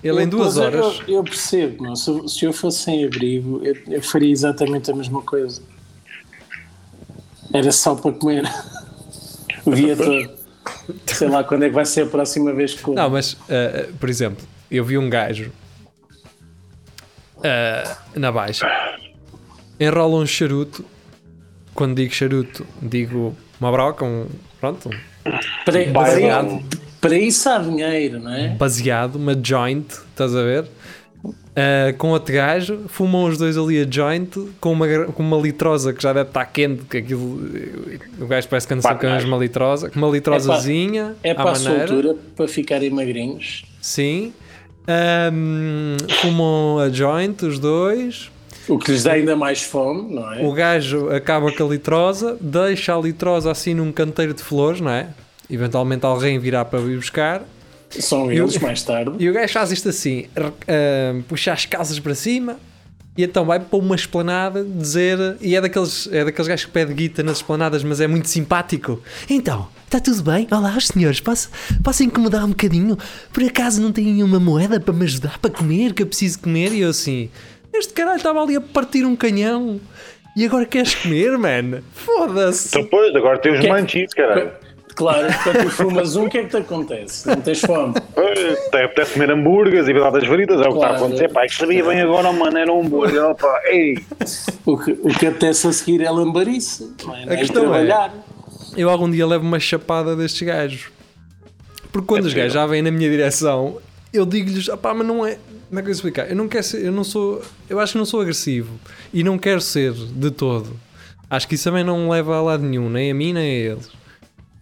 [0.04, 1.00] ele em duas eu- horas.
[1.08, 1.96] Eu, eu percebo, não?
[1.96, 5.62] Se, eu- se eu fosse sem abrigo, eu, eu faria exatamente a mesma coisa.
[7.52, 8.44] Era só para comer
[9.64, 10.30] o dia todo.
[11.06, 12.96] Sei lá quando é que vai ser a próxima vez que como.
[12.96, 15.50] Não, mas, ah, por exemplo, eu vi um gajo
[17.42, 18.66] ah, na baixa,
[19.78, 20.84] enrola um charuto.
[21.74, 24.26] Quando digo charuto, digo uma broca, um.
[24.60, 25.32] Pronto, um
[25.64, 26.62] para, baseado.
[27.08, 28.48] Para isso há dinheiro, não é?
[28.48, 30.64] baseado, uma joint, estás a ver?
[31.56, 34.30] ah, com outro gajo, fumam os dois ali a joint
[34.60, 37.40] com uma, com uma litrosa que já deve estar quente, que aquilo
[38.18, 41.52] o gajo parece que anda sempre com uma litrosa, com uma litrosazinha É à para
[41.52, 43.64] a soltura, para ficarem magrinhos.
[43.80, 44.32] Sim.
[44.86, 48.30] Ahm, fumam a joint, os dois.
[48.68, 50.42] O que lhes dá ainda mais fome, não é?
[50.42, 54.90] O gajo acaba com a litrosa, deixa a litrosa assim num canteiro de flores, não
[54.90, 55.08] é?
[55.54, 57.42] Eventualmente alguém virá para vir buscar.
[57.90, 59.12] São eles mais tarde.
[59.18, 62.56] E o gajo faz isto assim: ahm, puxa as calças para cima.
[63.16, 65.36] E então vai para uma esplanada dizer.
[65.40, 69.00] E é daqueles, é daqueles gajos que pede guita nas esplanadas, mas é muito simpático.
[69.30, 70.48] Então, está tudo bem?
[70.50, 71.48] Olá, os senhores, posso,
[71.84, 72.98] posso incomodar um bocadinho?
[73.32, 75.92] Por acaso não têm uma moeda para me ajudar para comer?
[75.94, 76.72] Que eu preciso comer?
[76.72, 77.30] E eu assim:
[77.72, 79.80] Este caralho estava ali a partir um canhão.
[80.36, 81.82] E agora queres comer, man?
[81.92, 82.72] Foda-se!
[82.72, 84.50] Depois, agora tem os Que- manchis, caralho.
[84.94, 87.26] Claro, quando tu fumas um, o que é que te acontece?
[87.26, 87.94] Não tens fome.
[88.70, 91.32] Tem apetece comer hambúrgueres e batatas fritas, é o que está a acontecer.
[91.32, 93.24] Pá, que sabia bem agora, mano, era um hambúrguer.
[93.24, 93.98] Opa, ei.
[94.64, 96.94] O que, o que apetece a seguir é lambarice.
[97.04, 97.26] Não é?
[97.26, 98.14] Não é é- trabalhar.
[98.76, 100.88] eu algum dia levo uma chapada destes gajos.
[101.92, 103.78] Porque quando É os gajos já vêm na minha direção,
[104.12, 105.38] eu digo-lhes, pá, mas não é.
[105.68, 106.30] Como é que eu explicar?
[106.30, 108.78] Eu não quero ser, eu não sou, eu acho que não sou agressivo
[109.12, 110.70] e não quero ser de todo.
[111.28, 113.90] Acho que isso também não leva a lado nenhum, nem a mim nem a eles.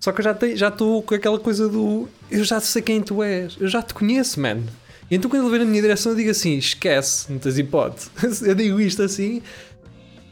[0.02, 3.00] Só que eu já tenho- já estou com aquela coisa do eu já sei quem
[3.00, 4.58] tu és, eu já te conheço, man.
[5.08, 8.10] E então quando ele vem na minha direção eu digo assim, esquece, não tens hipótese.
[8.44, 9.40] Eu digo isto assim,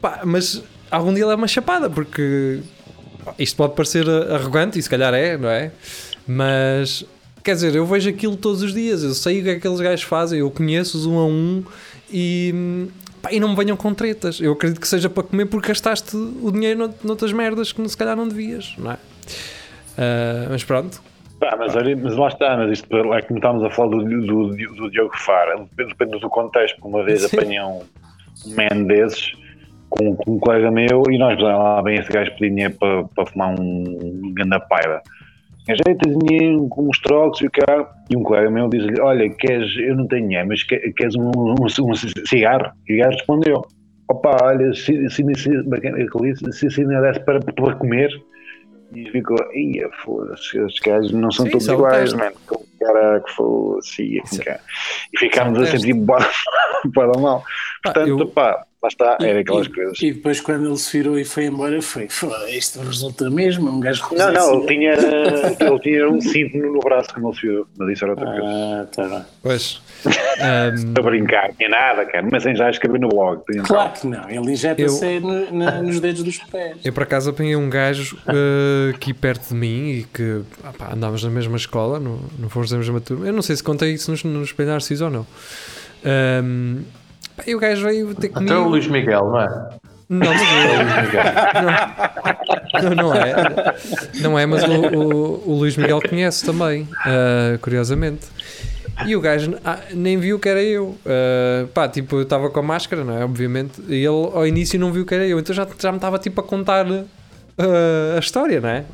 [0.00, 0.60] pá, mas
[0.90, 2.58] algum dia leva uma chapada, porque
[3.38, 5.70] isto pode parecer arrogante, e se calhar é, não é?
[6.26, 7.04] Mas
[7.44, 9.80] quer dizer, eu vejo aquilo todos os dias, eu sei o que é que aqueles
[9.80, 11.62] gajos fazem, eu conheço-os um a um
[12.10, 12.88] e,
[13.22, 14.40] pá, e não me venham com tretas.
[14.40, 17.96] Eu acredito que seja para comer porque gastaste o dinheiro nout- noutras merdas que se
[17.96, 18.98] calhar não devias, não é?
[20.00, 21.02] Ah, mas pronto,
[21.58, 24.90] mas, olha, mas lá está, mas isto é como estávamos a falar do, do, do,
[24.90, 27.36] Diogo Fara, depende, do contexto, porque uma vez Sim.
[27.36, 27.80] apanhei um,
[28.46, 29.32] um man desses
[29.88, 33.26] com, com um colega meu e nós lá bem esse gajo pedir dinheiro para, para
[33.26, 33.84] fumar um,
[34.24, 35.02] um ganda paiva.
[35.68, 37.88] Ajeita dinheiro com uns trocos e o cara.
[38.08, 41.30] E um colega meu diz-lhe: Olha, queres, eu não tenho dinheiro, mas que- queres um,
[41.36, 42.72] um, um cigarro?
[42.88, 43.62] E o gajo respondeu:
[44.08, 48.10] Opa, olha, se, se, se, se, se, se para comer.
[48.94, 52.32] E ficou: Ia, foda-se, estes gajos não são Sim, todos é iguais, mano.
[52.80, 53.22] Cara,
[54.32, 54.60] que é- cara.
[55.12, 55.94] E ficámos é a sentir
[56.94, 57.40] para mal.
[57.82, 60.00] Pá, Portanto, eu- pá, lá está, E- era aquelas e, coisas.
[60.00, 63.70] E depois, quando ele se virou e foi embora, foi: "Foda, isto resulta mesmo.
[63.70, 64.92] Um gajo Não, não, ele tinha,
[65.60, 68.46] ele tinha um cinto no, braço como ele se viu, mas isso era outra coisa.
[68.46, 69.24] Ah, tá bem.
[69.42, 69.80] pois.
[70.40, 72.26] Ahm, a brincar, tinha nada, cara.
[72.30, 73.42] Mas em já escrevi no blog.
[73.66, 76.76] Claro que não, ele injeta-se Eu- é no- na- nos dedos dos pés.
[76.84, 81.22] Eu por acaso apanhei um gajo eh, aqui perto de mim e que ah andávamos
[81.24, 83.26] na mesma escola, no, não fomos da mesma turma.
[83.26, 85.26] Eu não sei se contei isso nos, nos Espelho Narciso ou não.
[86.04, 86.82] Ahm,
[87.36, 88.52] pá, e o gajo veio ter comigo.
[88.52, 89.68] Até o Luís Miguel, não é?
[90.08, 91.22] Não, mas É o Luís Miguel.
[92.82, 93.34] não, não é.
[94.22, 98.26] Não é, mas o, o, o Luís Miguel conhece também, ah, curiosamente.
[99.06, 100.96] E o gajo ah, nem viu que era eu.
[101.06, 103.24] Ah, pá, tipo, eu estava com a máscara, não é?
[103.24, 103.80] Obviamente.
[103.88, 105.38] E ele ao início não viu que era eu.
[105.38, 108.84] Então já, já me estava tipo a contar ah, a história, não é?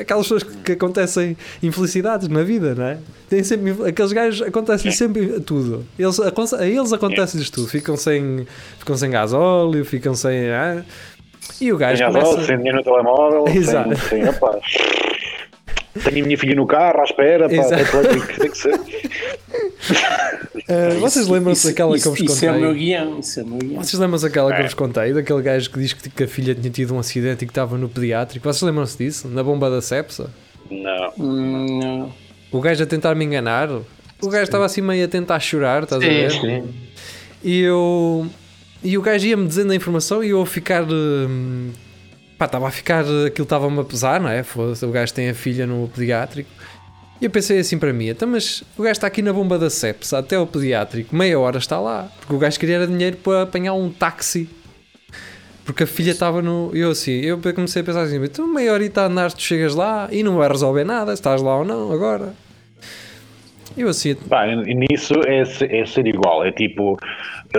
[0.00, 2.98] Aquelas pessoas que, que acontecem infelicidades na vida, não é?
[3.30, 5.86] Tem sempre, aqueles gajos acontece sempre tudo.
[5.98, 7.66] Eles, aconte- a eles acontece-lhes tudo.
[7.68, 8.46] Ficam sem,
[8.78, 10.50] ficam sem gás óleo, ficam sem.
[10.50, 10.82] ah,
[11.58, 12.44] e o gajo as começa...
[12.44, 13.96] sem dinheiro no telemóvel, Exato.
[13.96, 14.58] sem, sem opá.
[16.04, 18.80] Tenho a minha filha no carro à espera, pá, tem que- tem que ser.
[20.68, 22.84] Ah, vocês lembram-se daquela que eu vos isso, isso é o meu contei?
[22.84, 23.18] guião.
[23.18, 23.82] Isso é o meu guião.
[23.82, 24.66] Vocês lembram-se daquela que eu É.
[24.66, 25.12] vos contei?
[25.12, 27.76] Daquele gajo que diz que, que a filha tinha tido um acidente e que estava
[27.76, 28.44] no pediátrico.
[28.46, 29.26] Vocês lembram-se disso?
[29.26, 30.30] Na bomba da sepsa?
[30.70, 31.12] Não.
[31.18, 32.12] Não.
[32.52, 33.68] O gajo a tentar me enganar.
[34.22, 36.30] O gajo estava assim meio a tentar chorar, estás a Sim, ver?
[36.30, 36.64] sim.
[37.42, 38.26] E eu.
[38.84, 40.84] E o gajo ia-me dizendo a informação e eu a ficar.
[40.84, 41.70] hum,
[42.40, 43.04] Pá, estava a ficar.
[43.26, 44.42] Aquilo estava-me a pesar, não é?
[44.42, 46.48] Foda-se, o gajo tem a filha no pediátrico.
[47.20, 49.68] E eu pensei assim para mim, então, mas o gajo está aqui na bomba da
[49.68, 52.10] sepsa até o pediátrico, meia hora está lá.
[52.18, 54.48] Porque o gajo queria dinheiro para apanhar um táxi.
[55.66, 56.70] Porque a filha estava no.
[56.72, 60.08] Eu assim, eu comecei a pensar assim, então meia horita a andar, tu chegas lá
[60.10, 62.32] e não vai resolver nada, estás lá ou não agora.
[63.76, 66.42] Eu assim, Pá, nisso é, é ser igual.
[66.42, 66.98] É tipo.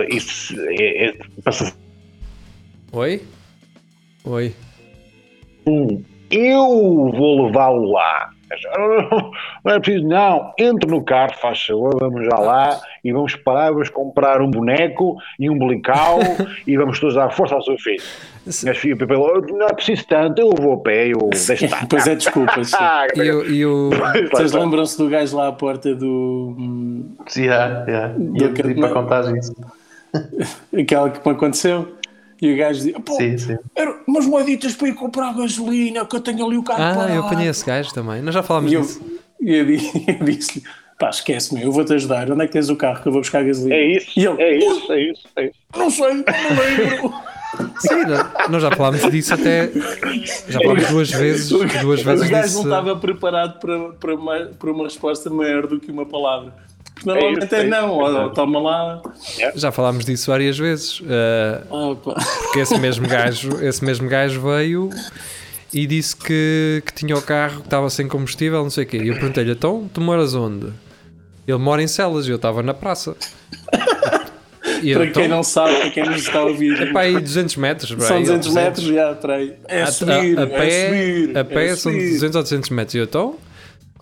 [0.08, 1.14] Isso é, é,
[1.44, 1.72] passa
[2.90, 3.22] oi?
[4.24, 4.52] Oi.
[5.66, 6.02] Um.
[6.30, 8.30] Eu vou levá-lo lá.
[9.64, 10.52] Não, é preciso, não.
[10.58, 15.16] Entre no carro, faz favor, vamos já lá e vamos parar, vamos comprar um boneco
[15.38, 16.18] e um bolical
[16.66, 18.02] e vamos todos dar força ao seu filho.
[18.44, 18.96] Mas filho,
[19.56, 21.86] não é preciso tanto, eu vou a pé, eu deixo estar.
[21.88, 22.62] Pois é, desculpa.
[22.64, 22.76] sim.
[22.78, 23.90] Ah, E o, e o-
[24.30, 26.54] Vocês lembram-se do gajo lá à porta do.
[26.58, 28.14] hum, Yeah, yeah.
[28.18, 29.54] Ia Do pedir que- para contar isso.
[30.78, 31.88] aquela que me aconteceu?
[32.42, 33.56] E o gajo dizia: Pô, Sim, sim.
[33.76, 37.12] era umas moeditas para ir comprar gasolina, que eu tenho ali o carro Ah, parado."
[37.14, 38.20] eu apanhei esse gajo também.
[38.20, 39.00] Nós já falámos E eu, disso.
[39.40, 40.64] e eu, di- eu disse-lhe:
[40.98, 42.28] pá, esquece-me, eu vou-te ajudar.
[42.30, 43.74] Onde é que tens o carro que eu vou buscar gasolina?
[43.76, 45.54] É isso, E ele, é isso, é isso, é isso.
[45.76, 46.22] Não sei, não
[46.90, 47.14] lembro.
[47.78, 49.70] Sim, nó- nós já falámos disso até.
[50.48, 51.48] Já falámos duas vezes.
[51.50, 52.54] Duas vezes o gajo disso.
[52.56, 56.54] não estava preparado para, para, uma, para uma resposta maior do que uma palavra.
[57.04, 59.02] Porque normalmente isso, é, é não, ó, toma lá.
[59.54, 61.00] Já falámos disso várias vezes.
[62.04, 62.14] pá.
[62.44, 64.90] porque esse mesmo gajo, esse mesmo gajo veio
[65.72, 68.98] e disse que, que tinha o carro que estava sem combustível, não sei o quê.
[68.98, 70.66] E eu perguntei-lhe, então, tu moras onde?
[71.48, 73.16] Ele mora em Celas e eu estava na praça.
[74.82, 77.56] E Para então, quem não sabe, para quem nos está a ouvir, Pá, aí 200
[77.56, 77.92] metros.
[77.92, 78.84] bro, são aí, 200 200.
[78.84, 79.54] metros, já, peraí.
[79.68, 81.38] É A- subir, a, a pé, é subir.
[81.38, 82.10] a pé é são subir.
[82.10, 82.94] 200 ou 300 metros.
[82.94, 83.36] E eu, então,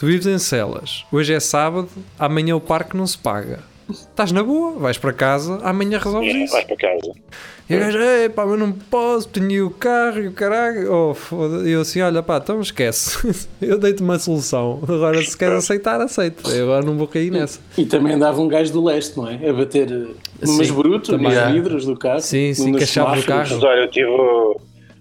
[0.01, 1.89] tu vives em Celas, hoje é sábado,
[2.19, 3.61] amanhã o parque não se paga.
[3.89, 6.53] Estás na boa, vais para casa, amanhã resolves isso.
[6.53, 7.13] Vais para casa.
[7.69, 10.93] E o gajo, ei pá, mas não posso, tenho o carro e o caralho.
[10.93, 13.47] Oh, E eu assim, olha pá, então esquece.
[13.61, 14.81] Eu dei-te uma solução.
[14.83, 16.49] Agora, se queres aceitar, aceito.
[16.51, 17.61] Eu agora não vou cair nessa.
[17.77, 19.49] E também andava um gajo do leste, não é?
[19.49, 20.07] A bater eh,
[20.47, 21.53] umas Sim, brutas, Yeah.
[21.53, 22.21] vidros do carro.
[22.21, 23.49] Sim, sim, que a chave do carro.
[23.55, 24.07] Mas olha, eu tive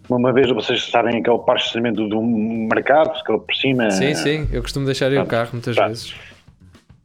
[0.09, 3.89] uma vez, vocês sabem aquele parque de estacionamento do mercado, que por cima.
[3.91, 5.87] Sim, sim, eu costumo deixar aí o carro muitas Tá.
[5.87, 6.13] vezes.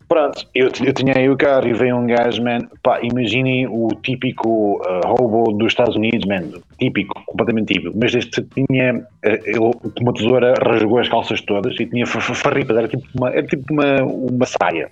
[0.07, 2.59] Pronto, eu, eu tinha aí o carro e veio um gajo, man.
[2.83, 6.43] Pá, imaginem o típico uh, robô dos Estados Unidos, man.
[6.79, 7.97] Típico, completamente típico.
[7.99, 12.21] Mas este tinha, uh, ele, com uma tesoura, rasgou as calças todas e tinha fa-
[12.21, 14.91] fa- farripas, era tipo uma, era tipo uma, uma saia.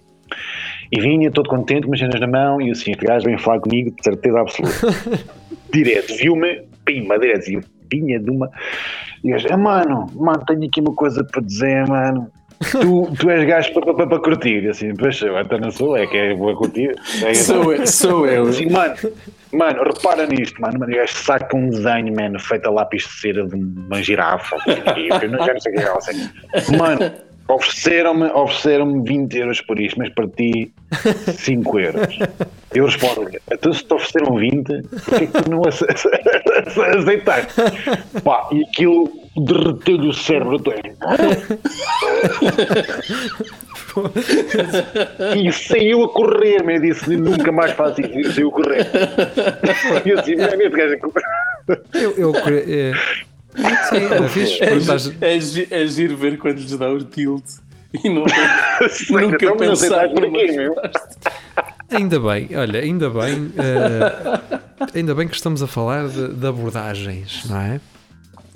[0.90, 3.60] E vinha todo contente, com as cenas na mão, e assim, este gajo vem falar
[3.60, 4.74] comigo, de certeza absoluta.
[5.72, 7.60] direto, viu-me, pima, direto, e
[7.92, 8.50] vinha de uma.
[9.22, 12.30] E gajo, ah, mano, mano, tenho aqui uma coisa para dizer, mano.
[12.70, 16.06] Tu, tu és gajo para pa, pa, curtir, assim, pois eu até não sou, é
[16.06, 16.94] que é boa curtir.
[17.24, 18.44] É, Sou eu, sou eu.
[18.44, 18.94] assim, mano,
[19.52, 23.20] mano, repara nisto, mano, mano, o gajo saca um desenho, mano, feito a lápis de
[23.20, 24.56] cera de uma girafa,
[24.96, 26.30] e eu não já não sei o que é, assim.
[26.78, 27.12] mano,
[27.54, 30.72] ofereceram-me ofereceram 20 euros por isto, mas para ti
[31.36, 32.18] 5 euros.
[32.74, 35.84] Eu respondo-lhe, então se te ofereceram 20, porquê que tu não ace-
[36.98, 37.52] aceitaste?
[38.24, 40.74] Pá, e aquilo derreteu-lhe o cérebro todo.
[45.36, 48.86] E saiu a correr, me disse, nunca mais faço isso, e saiu a correr.
[50.06, 52.92] E eu assim, "Mano, este gajo é Eu, eu é,
[53.88, 54.62] sim, era fixe.
[54.62, 57.44] É, gi- estás- é, gi- é giro ver quando lhes dá o tilt
[58.02, 58.24] e não,
[59.10, 60.56] nunca Então, pensar estás por aqui.
[61.94, 64.40] Ainda bem, olha, ainda bem, eh,
[64.94, 67.80] ainda bem que estamos a falar de, de abordagens, não é?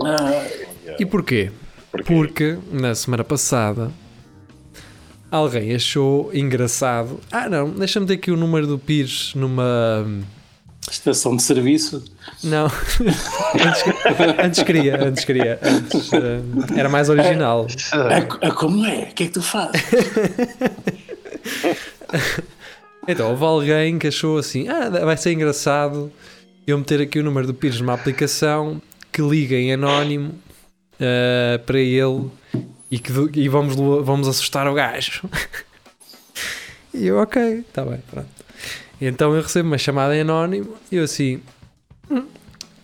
[0.03, 0.47] Ah,
[0.99, 1.51] E porquê?
[1.93, 2.05] Porquê?
[2.05, 3.91] Porque na semana passada
[5.31, 7.21] alguém achou engraçado.
[7.31, 10.07] Ah, não, deixa-me ter aqui o número do Pires numa.
[10.93, 12.05] Estação de serviço.
[12.43, 12.67] Não,
[13.55, 13.85] antes,
[14.43, 16.41] antes queria, antes queria, antes, eh,
[16.77, 17.67] era mais original.
[17.93, 19.09] Ah, ah, como é?
[19.11, 19.83] O que é que tu fazes?
[23.09, 26.13] Então, houve alguém que achou assim: ah, vai ser engraçado
[26.67, 28.83] eu meter aqui o número do Pires numa aplicação
[29.13, 30.35] que liga em anónimo
[30.99, 32.29] eh, para ele
[32.91, 35.23] e, que, e vamos, vamos assustar o gajo.
[36.93, 38.36] e eu, ok, está bem, pronto.
[39.01, 41.41] Então eu recebo uma chamada em anónimo e eu assim.
[42.11, 42.25] "Hum,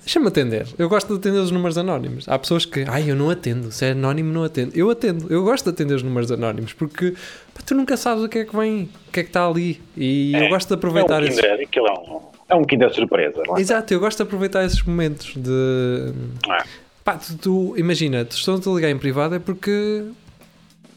[0.05, 0.67] Deixa-me atender.
[0.77, 2.29] Eu gosto de atender os números anónimos.
[2.29, 3.71] Há pessoas que, ai, eu não atendo.
[3.71, 4.73] Se é anónimo, não atendo.
[4.77, 5.33] Eu atendo.
[5.33, 7.13] Eu gosto de atender os números anónimos porque
[7.55, 9.81] pá, tu nunca sabes o que é que vem, o que é que está ali.
[9.97, 11.41] E eu gosto de aproveitar é um esses.
[11.41, 13.43] Kinder, aquilo é um, é um Kinder surpresa.
[13.47, 13.61] lá.
[13.61, 16.13] Exato, eu gosto de aproveitar esses momentos de.
[16.51, 16.65] Ah.
[17.05, 20.05] Pá, tu, tu- imagina, tu estão a ligar em privado é porque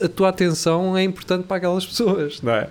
[0.01, 2.69] a tua atenção é importante para aquelas pessoas, não é?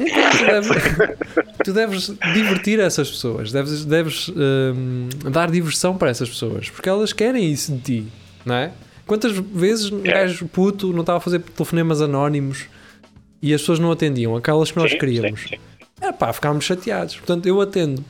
[0.00, 0.86] Então, tu, deves,
[1.64, 7.12] tu deves divertir essas pessoas, deves, deves hum, dar diversão para essas pessoas, porque elas
[7.12, 8.06] querem isso de ti,
[8.44, 8.72] não é?
[9.06, 12.66] Quantas vezes um gajo puto não estava a fazer telefonemas anónimos
[13.42, 15.40] e as pessoas não atendiam, aquelas que nós Sim, queríamos?
[15.40, 15.58] sim, sim.
[16.00, 17.16] É pá, ficámos chateados.
[17.16, 18.02] Portanto, eu atendo.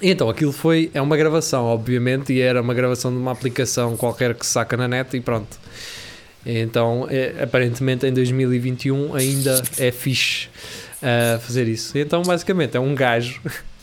[0.00, 3.96] E então, aquilo foi, é uma gravação, obviamente, e era uma gravação de uma aplicação
[3.96, 5.58] qualquer que se saca na net e pronto.
[6.46, 10.48] Então, é, aparentemente em 2021 ainda é fixe
[11.02, 11.96] uh, fazer isso.
[11.98, 13.40] Então, basicamente, é um gajo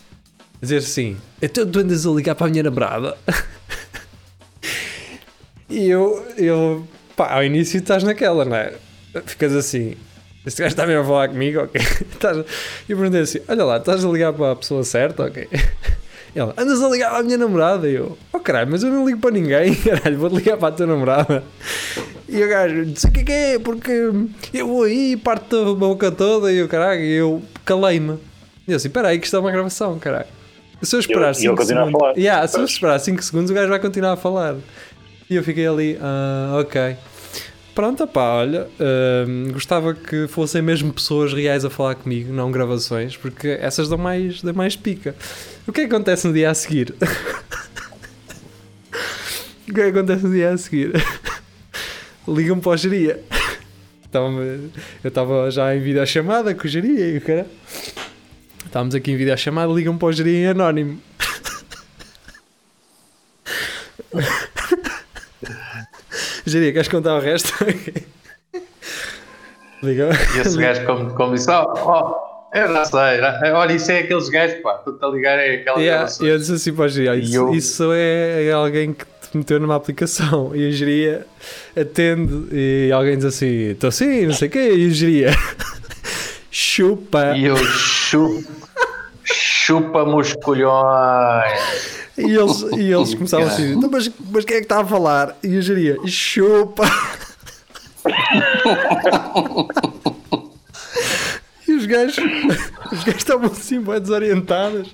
[0.61, 3.17] dizer assim: então tu andas a ligar para a minha namorada.
[5.69, 8.73] e eu, eu, pá, ao início estás naquela, não é?
[9.25, 9.95] ficas assim.
[10.45, 11.81] Este gajo está mesmo a falar comigo, ok?
[12.87, 15.47] E eu perguntei assim: Olha lá, estás a ligar para a pessoa certa, ok?
[16.35, 17.89] Ela, andas a ligar para a minha namorada.
[17.89, 20.71] E eu, oh caralho, mas eu não ligo para ninguém, caralho, vou-te ligar para a
[20.71, 21.43] tua namorada.
[22.29, 23.91] E o gajo, não sei o que é que é, porque
[24.53, 26.51] eu vou aí, parte a boca toda.
[26.51, 28.17] E eu, caralho, e eu calei-me.
[28.67, 30.27] E eu assim: Espera aí, que isto é uma gravação, caralho.
[30.81, 32.17] Se eu esperar E ele 5 continua a segundos.
[32.17, 34.55] Yeah, se eu esperar 5 segundos, o gajo vai continuar a falar.
[35.29, 36.95] E eu fiquei ali, ah, ok.
[37.73, 38.67] Pronto, pá, olha,
[39.27, 43.99] hum, gostava que fossem mesmo pessoas reais a falar comigo, não gravações, porque essas dão
[43.99, 45.15] mais, dão mais pica.
[45.67, 46.95] O que é que acontece no dia a seguir?
[49.67, 50.93] o que é que acontece no dia a seguir?
[52.27, 53.23] Ligam-me para o geria.
[55.03, 57.45] Eu estava já em videochamada com o geria e o cara.
[58.65, 61.01] Estávamos aqui em videochamada, ligam-me para o geria em anónimo.
[66.45, 67.53] Geria, queres contar o resto?
[69.83, 70.09] Ligam.
[70.35, 73.99] E esse gajo, como, como disse, ó, ó, eu não sei, não- olha, isso é
[73.99, 77.15] aqueles gajos, pá, tu a ligar é aquela Yeah, eu disse assim para o geria,
[77.15, 81.25] E isso, eu- isso é, é alguém que te meteu numa aplicação e o geria
[81.79, 85.31] atende e alguém diz assim, estou assim, não sei o quê, e o geria
[86.49, 88.43] chupa E eu chupo,
[89.23, 91.97] chupa-me os colhões.
[92.17, 95.35] e eles, e eles começavam assim, "Então, mas, mas quem é que está a falar?
[95.43, 96.85] E o geria chupa
[101.87, 102.17] gajos
[102.91, 104.93] os gajos estavam assim bem desorientados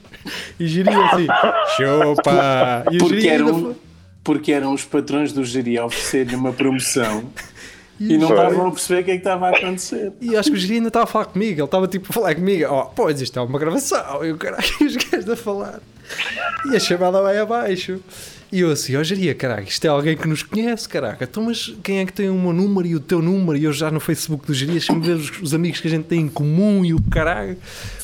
[0.60, 1.28] e o geria assim
[1.76, 3.76] chupa e Porque eram,
[4.24, 7.30] porque eram os patrões do Geria a oferecer-lhe uma promoção
[8.00, 8.38] e não Foi.
[8.38, 10.14] estavam a perceber o que é que estava a acontecer.
[10.20, 11.60] E acho que o Giri ainda estava a falar comigo.
[11.60, 12.66] Ele estava tipo a falar comigo.
[12.70, 14.26] Oh, pois isto é uma gravação.
[14.26, 15.80] E o caralho, e os gajos a falar.
[16.72, 18.00] E a chamada vai abaixo.
[18.54, 21.24] E eu assim, ó Geria, caralho, isto é alguém que nos conhece, caraca.
[21.24, 23.58] Então, mas quem é que tem o meu número e o teu número?
[23.58, 26.04] E eu já no Facebook do Geria, deixa-me ver os, os amigos que a gente
[26.04, 27.58] tem em comum e o caralho.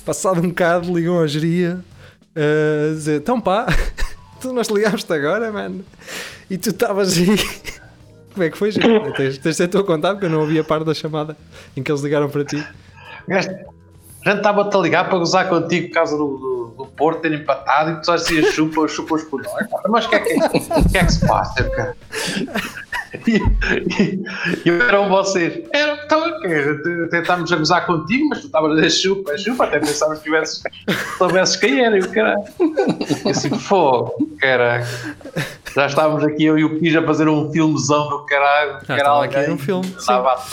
[0.04, 1.80] Passado um bocado, ligam ao Geria
[2.36, 3.68] a dizer: então pá,
[4.41, 5.86] tu nós ligámos-te agora, mano.
[6.50, 7.28] E tu estavas aí.
[8.34, 9.02] Como é que foi, Geria?
[9.14, 11.38] Tens, tens de tu a contar, porque eu não ouvi a parte da chamada
[11.78, 12.68] em que eles ligaram para ti.
[13.30, 13.56] A gente
[14.26, 18.06] estava-te a ligar para gozar contigo por causa do, do Porto ter empatado e tu
[18.06, 19.68] só assim chupa, chupa os colhões.
[19.88, 21.95] Mas o que, é que, o que é que se passa, cara?
[23.28, 23.41] E,
[24.66, 25.64] e, eram vocês.
[25.74, 30.20] Era, então, tentámos a gozar contigo, mas tu estavas a dizer chupa, chupa, até pensávamos
[30.20, 30.62] que tivesses,
[31.18, 32.43] soubesses quem era, e o caralho.
[33.26, 34.86] E assim, fogo, caralho.
[35.74, 38.80] Já estávamos aqui, eu e o Pis, a fazer um filmezão do caralho.
[38.88, 40.43] era estava aqui num filme, andava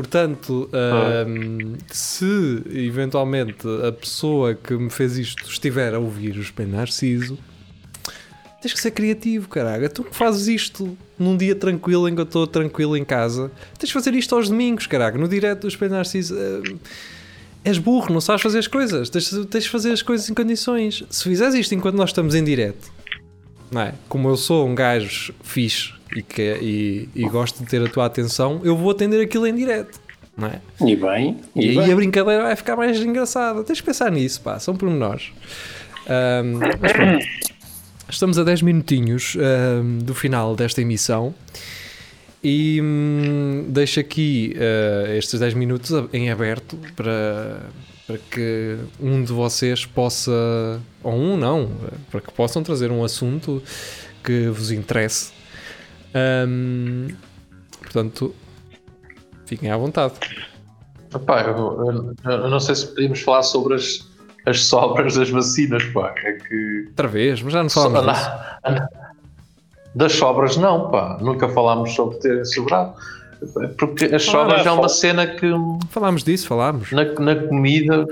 [0.00, 6.70] Portanto, ahm, se eventualmente a pessoa que me fez isto estiver a ouvir o Espelho
[6.70, 7.36] Narciso,
[8.62, 9.90] tens que ser criativo, caralho.
[9.90, 13.88] Tu que fazes isto num dia tranquilo, em que eu estou tranquilo em casa, tens
[13.88, 15.20] de fazer isto aos domingos, caralho.
[15.20, 16.34] No direto do Espelho Narciso.
[17.62, 19.10] és burro, não sabes fazer as coisas.
[19.10, 21.04] Tens, tens de fazer as coisas em condições.
[21.10, 22.90] Se fizeres isto enquanto nós estamos em direto,
[23.70, 23.92] não é?
[24.08, 28.06] Como eu sou um gajo fixe e, que, e, e gosto de ter a tua
[28.06, 30.00] atenção, eu vou atender aquilo em direto,
[30.36, 30.60] não é?
[30.86, 31.92] E bem, E, e, aí bem.
[31.92, 33.62] a brincadeira vai ficar mais engraçada.
[33.64, 35.32] Tens de pensar nisso, pá, são pormenores.
[36.08, 37.24] Ahm, mas pronto,
[38.08, 41.34] estamos a 10 minutinhos ahm, do final desta emissão
[42.42, 47.60] e hum, deixo aqui ah, estes 10 minutos em aberto para,
[48.06, 51.70] para que um de vocês possa, ou um não,
[52.10, 53.62] para que possam trazer um assunto
[54.24, 55.32] que vos interesse.
[56.14, 57.08] Ahm,
[57.80, 58.34] portanto,
[59.46, 60.14] fiquem à vontade.
[61.14, 64.08] Epá, eu, eu- eu não sei se podíamos falar sobre as,
[64.46, 66.14] as sobras das vacinas, pá.
[66.18, 66.84] É que.
[66.88, 68.06] Outra vez, mas já não falamos
[69.94, 71.18] das sobras, não, pá.
[71.20, 72.94] Nunca falámos sobre terem sobrado.
[73.78, 75.50] Porque as sobras é uma cena que
[75.88, 76.92] Falámos disso, falámos.
[76.92, 78.06] na, na comida.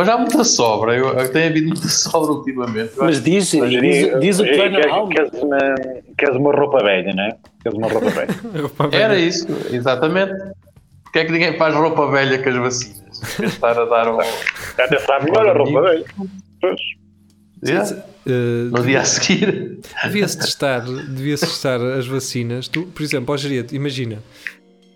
[0.00, 0.96] Mas há muita sobra.
[0.96, 2.92] Eu, eu tenho havido muita sobra ultimamente.
[2.96, 5.14] Eu Mas diz, Mas, diz, diz o que vai na queres, alma.
[5.14, 5.58] queres uma,
[6.16, 7.36] queres uma roupa velha, não é?
[7.62, 8.28] Queres uma roupa velha.
[8.96, 10.32] Era isso, exatamente.
[11.04, 13.40] Porque é que ninguém faz roupa velha com as vacinas?
[13.40, 14.20] Estar a dar um.
[14.20, 16.04] Até sabe melhor a roupa velha.
[16.62, 16.80] Pois.
[17.62, 17.94] Yeah.
[18.26, 19.80] Uh, No dia a seguir.
[20.02, 22.68] Devia-se testar, devia-se testar as vacinas.
[22.68, 24.22] Tu, por exemplo, ó Geriate, imagina,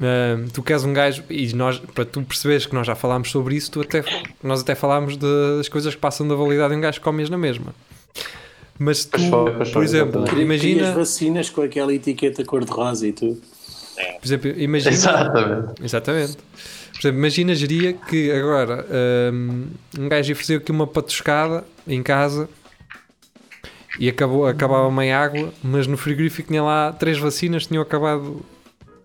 [0.01, 3.57] uh, tu queres um gajo e nós, para tu perceberes que nós já falámos sobre
[3.57, 4.05] isso, tu até,
[4.43, 7.75] nós até falámos das coisas que passam da validade e um gajo comes na mesma.
[8.79, 13.41] Mas tu, Pois foi, pois por exemplo, imagina, vacinas com aquela etiqueta cor-de-rosa e tudo.
[14.21, 15.85] por exemplo, imagina, Exatamente.
[15.85, 16.37] Exatamente.
[16.93, 18.87] Por exemplo, imagina, geria que agora
[19.33, 19.67] um,
[19.99, 22.49] um gajo ia fazer aqui uma patuscada em casa
[23.99, 28.45] e acabou, acabava em água, mas no frigorífico tinha lá três vacinas, tinham acabado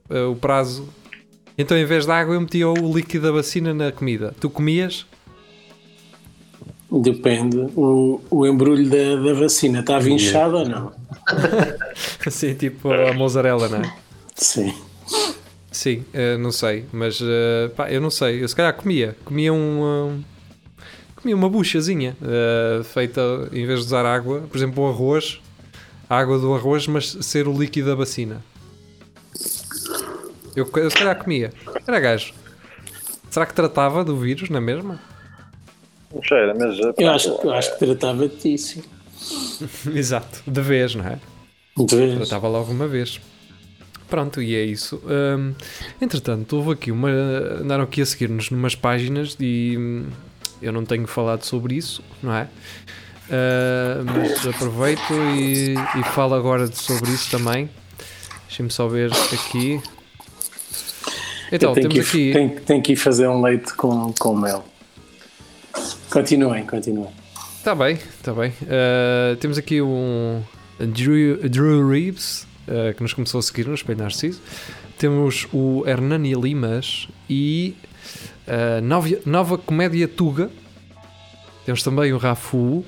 [0.09, 0.87] uh, o prazo
[1.57, 4.33] Então, em vez de água, eu metia o líquido da vacina na comida.
[4.39, 5.05] Tu comias?
[6.91, 7.57] Depende.
[7.75, 10.91] O, o embrulho da, da vacina estava inchado ou não?
[12.25, 13.93] Assim, tipo a mozzarella, não é?
[14.35, 14.73] Sim.
[15.71, 18.41] Sim, eh, não sei, mas eh, pá, eu não sei.
[18.43, 19.15] Eu se calhar comia.
[19.23, 19.83] Comia um.
[19.83, 20.23] um-
[21.15, 22.15] comia uma buchazinha
[22.85, 23.19] feita
[23.51, 25.41] em vez de usar água, por exemplo, o arroz,
[26.09, 28.41] a água do arroz, mas ser o líquido da vacina.
[30.55, 31.51] Eu, eu se calhar comia.
[31.87, 32.33] Era gajo.
[33.29, 34.99] Será que tratava do vírus na mesma?
[36.13, 36.79] Não sei, mas.
[36.79, 38.83] eh, Eu acho, eu acho que tratava de ti, sim.
[39.93, 41.19] Exato, de vez, não é?
[41.77, 42.15] De vez.
[42.15, 43.19] Tratava logo uma vez.
[44.09, 44.99] Pronto, e é isso.
[45.05, 45.53] Hum,
[46.01, 47.09] entretanto, houve aqui uma.
[47.09, 50.07] Andaram aqui a seguir-nos numas páginas e hum,
[50.61, 52.47] eu não tenho falado sobre isso, não é?
[53.29, 57.69] Ah, mas aproveito e, e falo agora de- sobre isso também.
[58.47, 59.79] Deixem-me só ver aqui.
[61.51, 62.31] Então, tenho, que ir, aqui.
[62.33, 64.63] tenho, tenho que ir fazer um leite com, com mel.
[66.09, 67.09] Continuem, continuem.
[67.57, 68.51] Está bem, está bem.
[68.61, 70.41] Uh, temos aqui um
[70.79, 74.41] Drew, Drew Reeves, uh, que nos começou a seguir no Espelho Narciso.
[74.97, 77.75] Temos o Hernani Limas e
[78.47, 80.49] uh, nova, nova Comédia Tuga.
[81.65, 82.85] Temos também o Rafu.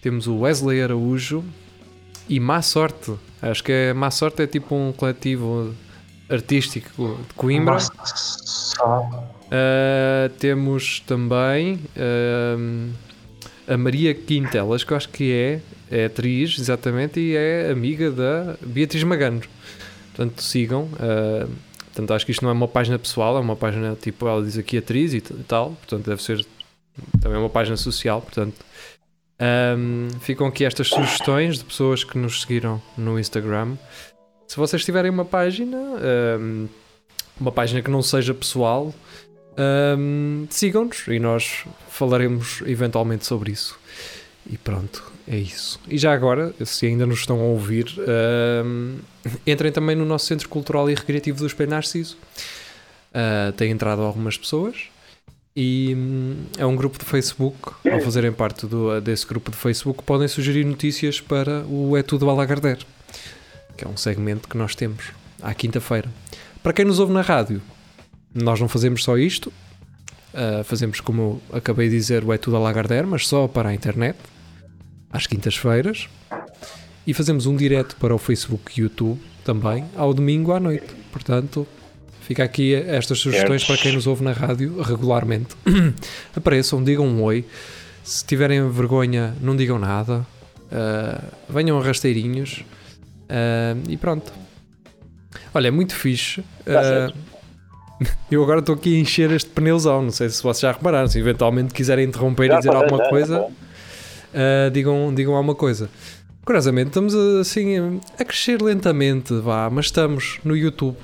[0.00, 1.44] Temos o Wesley Araújo
[2.28, 3.12] e Má Sorte.
[3.40, 5.74] Acho que é Má Sorte é tipo um coletivo
[6.34, 7.78] artístico de Coimbra.
[9.46, 12.92] Uh, temos também uh,
[13.68, 15.60] a Maria Quintelas, que eu acho que é,
[15.90, 19.40] é atriz, exatamente, e é amiga da Beatriz Magano.
[20.14, 20.82] Portanto, sigam.
[20.82, 21.48] Uh,
[21.86, 24.58] portanto, acho que isto não é uma página pessoal, é uma página tipo, ela diz
[24.58, 25.70] aqui atriz e tal.
[25.70, 26.44] Portanto, deve ser
[27.20, 28.20] também uma página social.
[28.20, 28.54] Portanto,
[29.76, 33.76] um, ficam aqui estas sugestões de pessoas que nos seguiram no Instagram.
[34.46, 35.76] Se vocês tiverem uma página,
[36.38, 36.68] um,
[37.40, 38.94] uma página que não seja pessoal,
[39.98, 43.78] um, sigam-nos e nós falaremos eventualmente sobre isso.
[44.48, 45.80] E pronto, é isso.
[45.88, 47.86] E já agora, se ainda nos estão a ouvir,
[48.64, 48.98] um,
[49.46, 52.16] entrem também no nosso Centro Cultural e Recreativo do Espelho Narciso.
[53.10, 54.88] Uh, tem entrado algumas pessoas
[55.56, 57.72] e hum, é um grupo de Facebook.
[57.90, 62.28] Ao fazerem parte do, desse grupo de Facebook, podem sugerir notícias para o É Tudo
[62.28, 62.84] a Lagardère,
[63.76, 65.06] que é um segmento que nós temos
[65.42, 66.08] à quinta-feira.
[66.62, 67.60] Para quem nos ouve na rádio,
[68.34, 69.52] nós não fazemos só isto,
[70.32, 73.74] uh, fazemos como acabei de dizer, o É Tudo a Lagardère, mas só para a
[73.74, 74.18] internet,
[75.10, 76.08] às quintas-feiras,
[77.06, 80.86] e fazemos um direto para o Facebook e YouTube também, ao domingo à noite.
[81.12, 81.66] Portanto,
[82.22, 85.54] fica aqui estas sugestões para quem nos ouve na rádio regularmente.
[86.34, 87.44] Apareçam, digam um oi.
[88.02, 90.26] Se tiverem vergonha, não digam nada.
[90.72, 92.64] Uh, venham rasteirinhos.
[93.24, 94.32] Uh, e pronto.
[95.52, 96.40] Olha, é muito fixe.
[96.40, 97.12] Uh,
[98.30, 100.02] eu agora estou aqui a encher este pneuzão.
[100.02, 101.08] Não sei se vocês já repararam.
[101.08, 104.68] Se eventualmente quiserem interromper e Já dizer está, alguma já, coisa, já.
[104.68, 105.88] uh, digam, digam alguma coisa.
[106.44, 110.96] Curiosamente, estamos assim a crescer lentamente, vá, mas estamos no YouTube.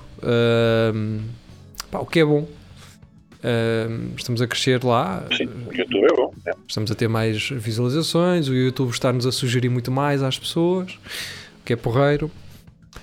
[1.90, 2.46] Pá, o que é bom.
[3.42, 6.34] Uh, estamos a crescer lá, Sim, o YouTube é bom.
[6.44, 6.52] é.
[6.68, 10.98] estamos a ter mais visualizações, o YouTube está-nos a sugerir muito mais às pessoas,
[11.70, 12.28] que é porreiro.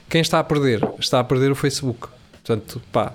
[0.09, 0.81] Quem está a perder?
[0.99, 2.09] Está a perder o Facebook.
[2.33, 3.13] Portanto, pá,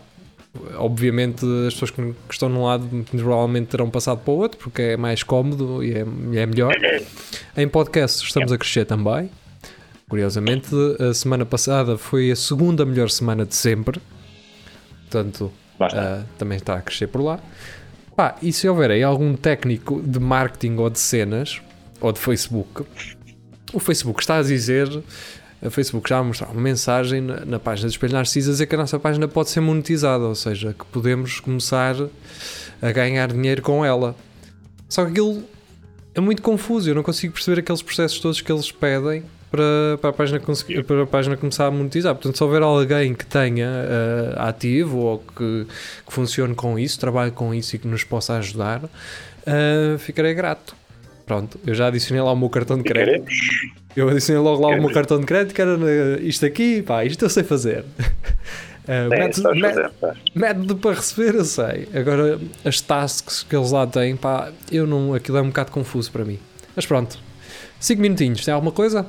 [0.77, 4.97] obviamente as pessoas que estão num lado provavelmente terão passado para o outro, porque é
[4.97, 6.75] mais cómodo e é, é melhor.
[7.55, 9.31] Em podcast estamos a crescer também.
[10.09, 14.01] Curiosamente, a semana passada foi a segunda melhor semana de sempre.
[15.03, 17.39] Portanto, ah, também está a crescer por lá.
[18.17, 21.61] Pá, e se houver aí algum técnico de marketing ou de cenas,
[22.01, 22.85] ou de Facebook,
[23.73, 24.89] o Facebook está a dizer,
[25.63, 28.67] o Facebook já a mostrar uma mensagem na, na página do Espelho Narciso a dizer
[28.67, 31.95] que a nossa página pode ser monetizada, ou seja, que podemos começar
[32.81, 34.17] a ganhar dinheiro com ela.
[34.89, 35.43] Só que aquilo
[36.15, 40.11] é muito confuso, eu não consigo perceber aqueles processos todos que eles pedem para, para,
[40.11, 40.41] a, página
[40.87, 42.15] para a página começar a monetizar.
[42.15, 43.69] Portanto, se houver alguém que tenha
[44.37, 45.67] ah, ativo ou que,
[46.07, 48.83] que funcione com isso, trabalhe com isso e que nos possa ajudar,
[49.47, 50.75] ah, ficarei grato.
[51.27, 53.27] Pronto, eu já adicionei lá o meu cartão de crédito.
[53.95, 57.05] Eu adicionei logo lá o meu cartão de crédito, que era eh, isto aqui, pá,
[57.05, 57.85] isto eu sei fazer.
[58.89, 59.61] Ah, Sim,
[60.35, 61.89] método- para receber, eu sei.
[61.95, 66.11] Agora, as tasks que eles lá têm, pá, eu não, aquilo é um bocado confuso
[66.11, 66.39] para mim.
[66.75, 67.19] Mas pronto,
[67.79, 69.07] 5 minutinhos, tem alguma coisa?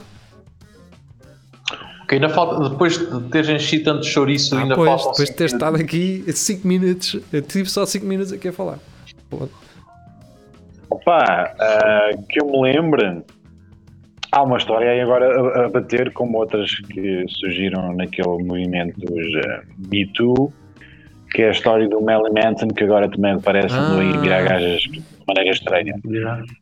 [2.07, 5.35] Que ainda falta, depois de teres enchido tanto chouriço, Ah, ainda pois, faltam depois de
[5.35, 8.77] ter estado aqui 5 minutos, eu tive só 5 minutos aqui a falar.
[9.29, 9.47] Pô,
[10.93, 13.23] Opa, ah, que eu me lembre,
[14.31, 19.25] há uma história aí agora a, a bater, como outras que surgiram naquele movimento dos
[19.47, 20.53] ah, Me Too,
[21.31, 23.97] que é a história do Melly Manson, que agora também parece Ah.
[23.99, 24.19] ah.
[24.21, 25.95] virar gajas de maneira estranha.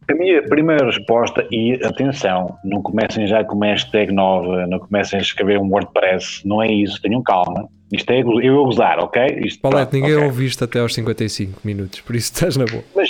[0.10, 5.20] A minha primeira resposta, e atenção, não comecem já com uma hashtag nova, não comecem
[5.20, 7.68] a escrever um WordPress, não é isso, tenham calma.
[7.92, 9.22] Isto é eu a gozar, ok?
[9.44, 9.60] Isto,
[9.92, 10.26] ninguém ok.
[10.26, 12.82] ouve isto até aos 55 minutos, por isso estás na boa.
[12.96, 13.10] Mas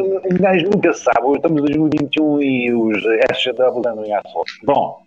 [0.00, 4.52] uh, um gajo nunca sabe, hoje estamos em 2021 e os SGW andam em assalto.
[4.64, 4.98] Bom,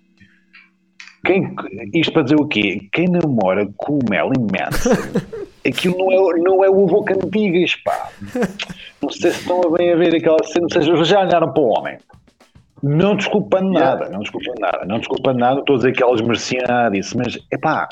[1.26, 1.54] quem,
[1.94, 2.88] isto para dizer o quê?
[2.92, 4.90] Quem namora com o Mel imenso,
[5.66, 8.10] aquilo não é, não é o avô cantigas, pá.
[9.02, 11.62] Não sei se estão a bem a ver aquela cena, ou seja, já olharam para
[11.62, 11.98] o homem.
[12.82, 16.64] Não desculpando nada, não desculpando nada, não desculpando nada, estou a dizer que elas mereciam
[16.66, 17.90] nada disso, mas é pá,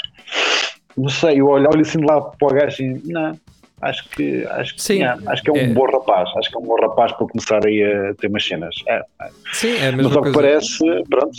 [0.97, 3.37] não sei, eu olho, olho assim de lá para o gajo e não,
[3.81, 5.03] acho que, acho que, Sim.
[5.03, 5.67] não, acho que é um É.
[5.67, 8.75] bom rapaz, acho que é um bom rapaz para começar aí a ter umas cenas.
[8.87, 9.29] É, é.
[9.53, 10.77] Sim, é a Mas mesma ao que parece,
[11.09, 11.31] pronto,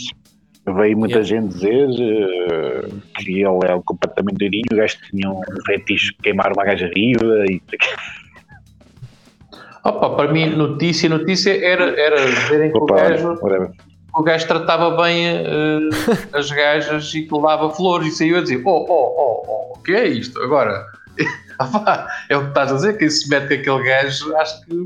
[0.77, 1.23] veio muita Yeah.
[1.23, 6.63] gente dizer eh, que ele é completamente doidinho, o gajo tinha um fetiche queimar uma
[6.63, 7.61] gaja viva e
[9.83, 13.71] Opa, para mim, notícia, notícia era, era verem que o Opa, gajo, whatever.
[14.13, 15.79] o gajo tratava bem eh,
[16.33, 19.73] as gajas e que lhe dava flores e saiu a dizer: Oh, oh, oh, oh,
[19.79, 20.39] o que é isto?
[20.43, 20.85] Agora,
[21.59, 24.83] ah, é o que estás a dizer, quem se mete com aquele gajo, acho que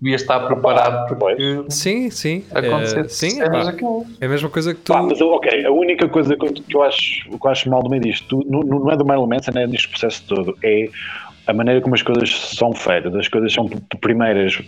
[0.00, 2.44] devia estar preparado porque Sim, sim.
[2.54, 4.06] acontecer É, sim, daquelas.
[4.20, 4.92] é a mesma coisa que tu.
[4.92, 7.82] Pá, mas ok, a única coisa que eu, que eu acho, que eu acho mal
[7.82, 10.88] do meio disto, não, não é do Marilyn Manson, é neste processo todo, é
[11.46, 13.14] a maneira como as coisas são feitas.
[13.14, 13.68] As coisas são
[14.00, 14.58] primeiras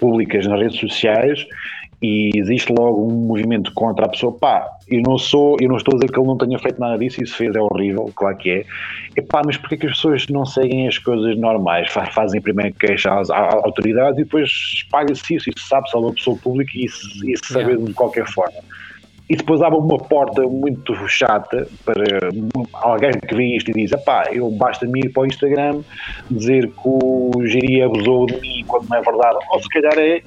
[0.00, 1.46] públicas nas redes sociais
[2.02, 4.32] e existe logo um movimento contra a pessoa.
[4.32, 6.98] Pá, eu não sou, eu não estou a dizer que ele não tenha feito nada
[6.98, 8.64] disso, isso fez, é horrível, claro que é.
[9.16, 11.90] E pá, mas porquê que as pessoas não seguem as coisas normais?
[11.90, 16.12] Fa- Fazem primeiro queixa às, às autoridades e depois espalha-se isso, isso sabe-se a uma
[16.12, 17.08] pessoa pública e isso,
[17.44, 18.58] saber de qualquer forma
[19.28, 22.28] e depois abre uma porta muito chata para
[22.74, 25.80] alguém que vê isto e diz: pá, eu basta-me ir para o Instagram
[26.30, 30.22] dizer que o Giri abusou de mim quando não é verdade, ou se calhar é,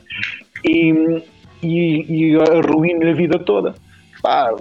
[0.66, 1.22] e,
[1.62, 3.76] e, e arruína a vida toda.
[4.22, 4.54] Pá,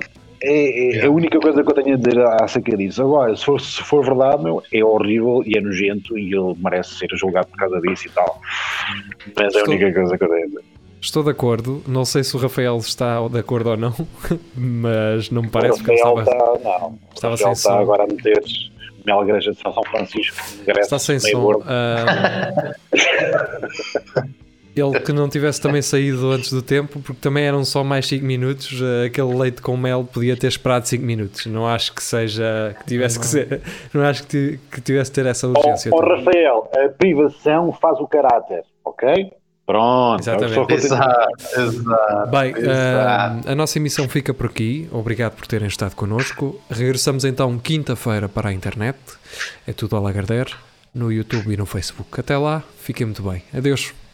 [0.43, 3.03] é, é a única coisa que eu tenho a dizer acerca disso.
[3.03, 6.95] Agora, se for, se for verdade, meu, é horrível e é nojento e ele merece
[6.95, 8.41] ser julgado por causa disso e tal.
[9.35, 10.65] Mas é a única coisa que eu tenho a dizer.
[11.01, 11.83] Estou de acordo.
[11.87, 13.95] Não sei se o Rafael está de acordo ou não,
[14.55, 16.57] mas não me parece que ele Rafael estava.
[16.57, 17.79] está, não, estava o Rafael sem está som.
[17.79, 18.43] agora a meter
[19.05, 20.37] Mel Igreja de São Francisco,
[20.67, 21.63] Está sem som.
[24.77, 28.25] Ele que não tivesse também saído antes do tempo, porque também eram só mais 5
[28.25, 31.47] minutos, ah, aquele leite com mel podia ter esperado 5 minutos.
[31.47, 33.63] Não acho que seja que tivesse que ser,
[33.95, 35.91] não acho que, que tivesse ter essa urgência.
[35.93, 36.17] Ó ó, toda.
[36.17, 39.33] Rafael, a privação faz o caráter, ok?
[39.65, 40.59] Pronto, Exatamente.
[40.59, 40.87] é a dizer.
[40.87, 42.31] Exato, exato.
[42.31, 42.69] Bem, exato.
[42.69, 44.89] ah, a nossa emissão fica por aqui.
[44.93, 46.61] Obrigado por terem estado connosco.
[46.71, 48.99] Regressamos então quinta-feira para a internet.
[49.67, 50.55] É tudo a Lagardère,
[50.95, 52.21] no YouTube e no Facebook.
[52.21, 53.43] Até lá, fiquem muito bem.
[53.53, 54.06] Adeus.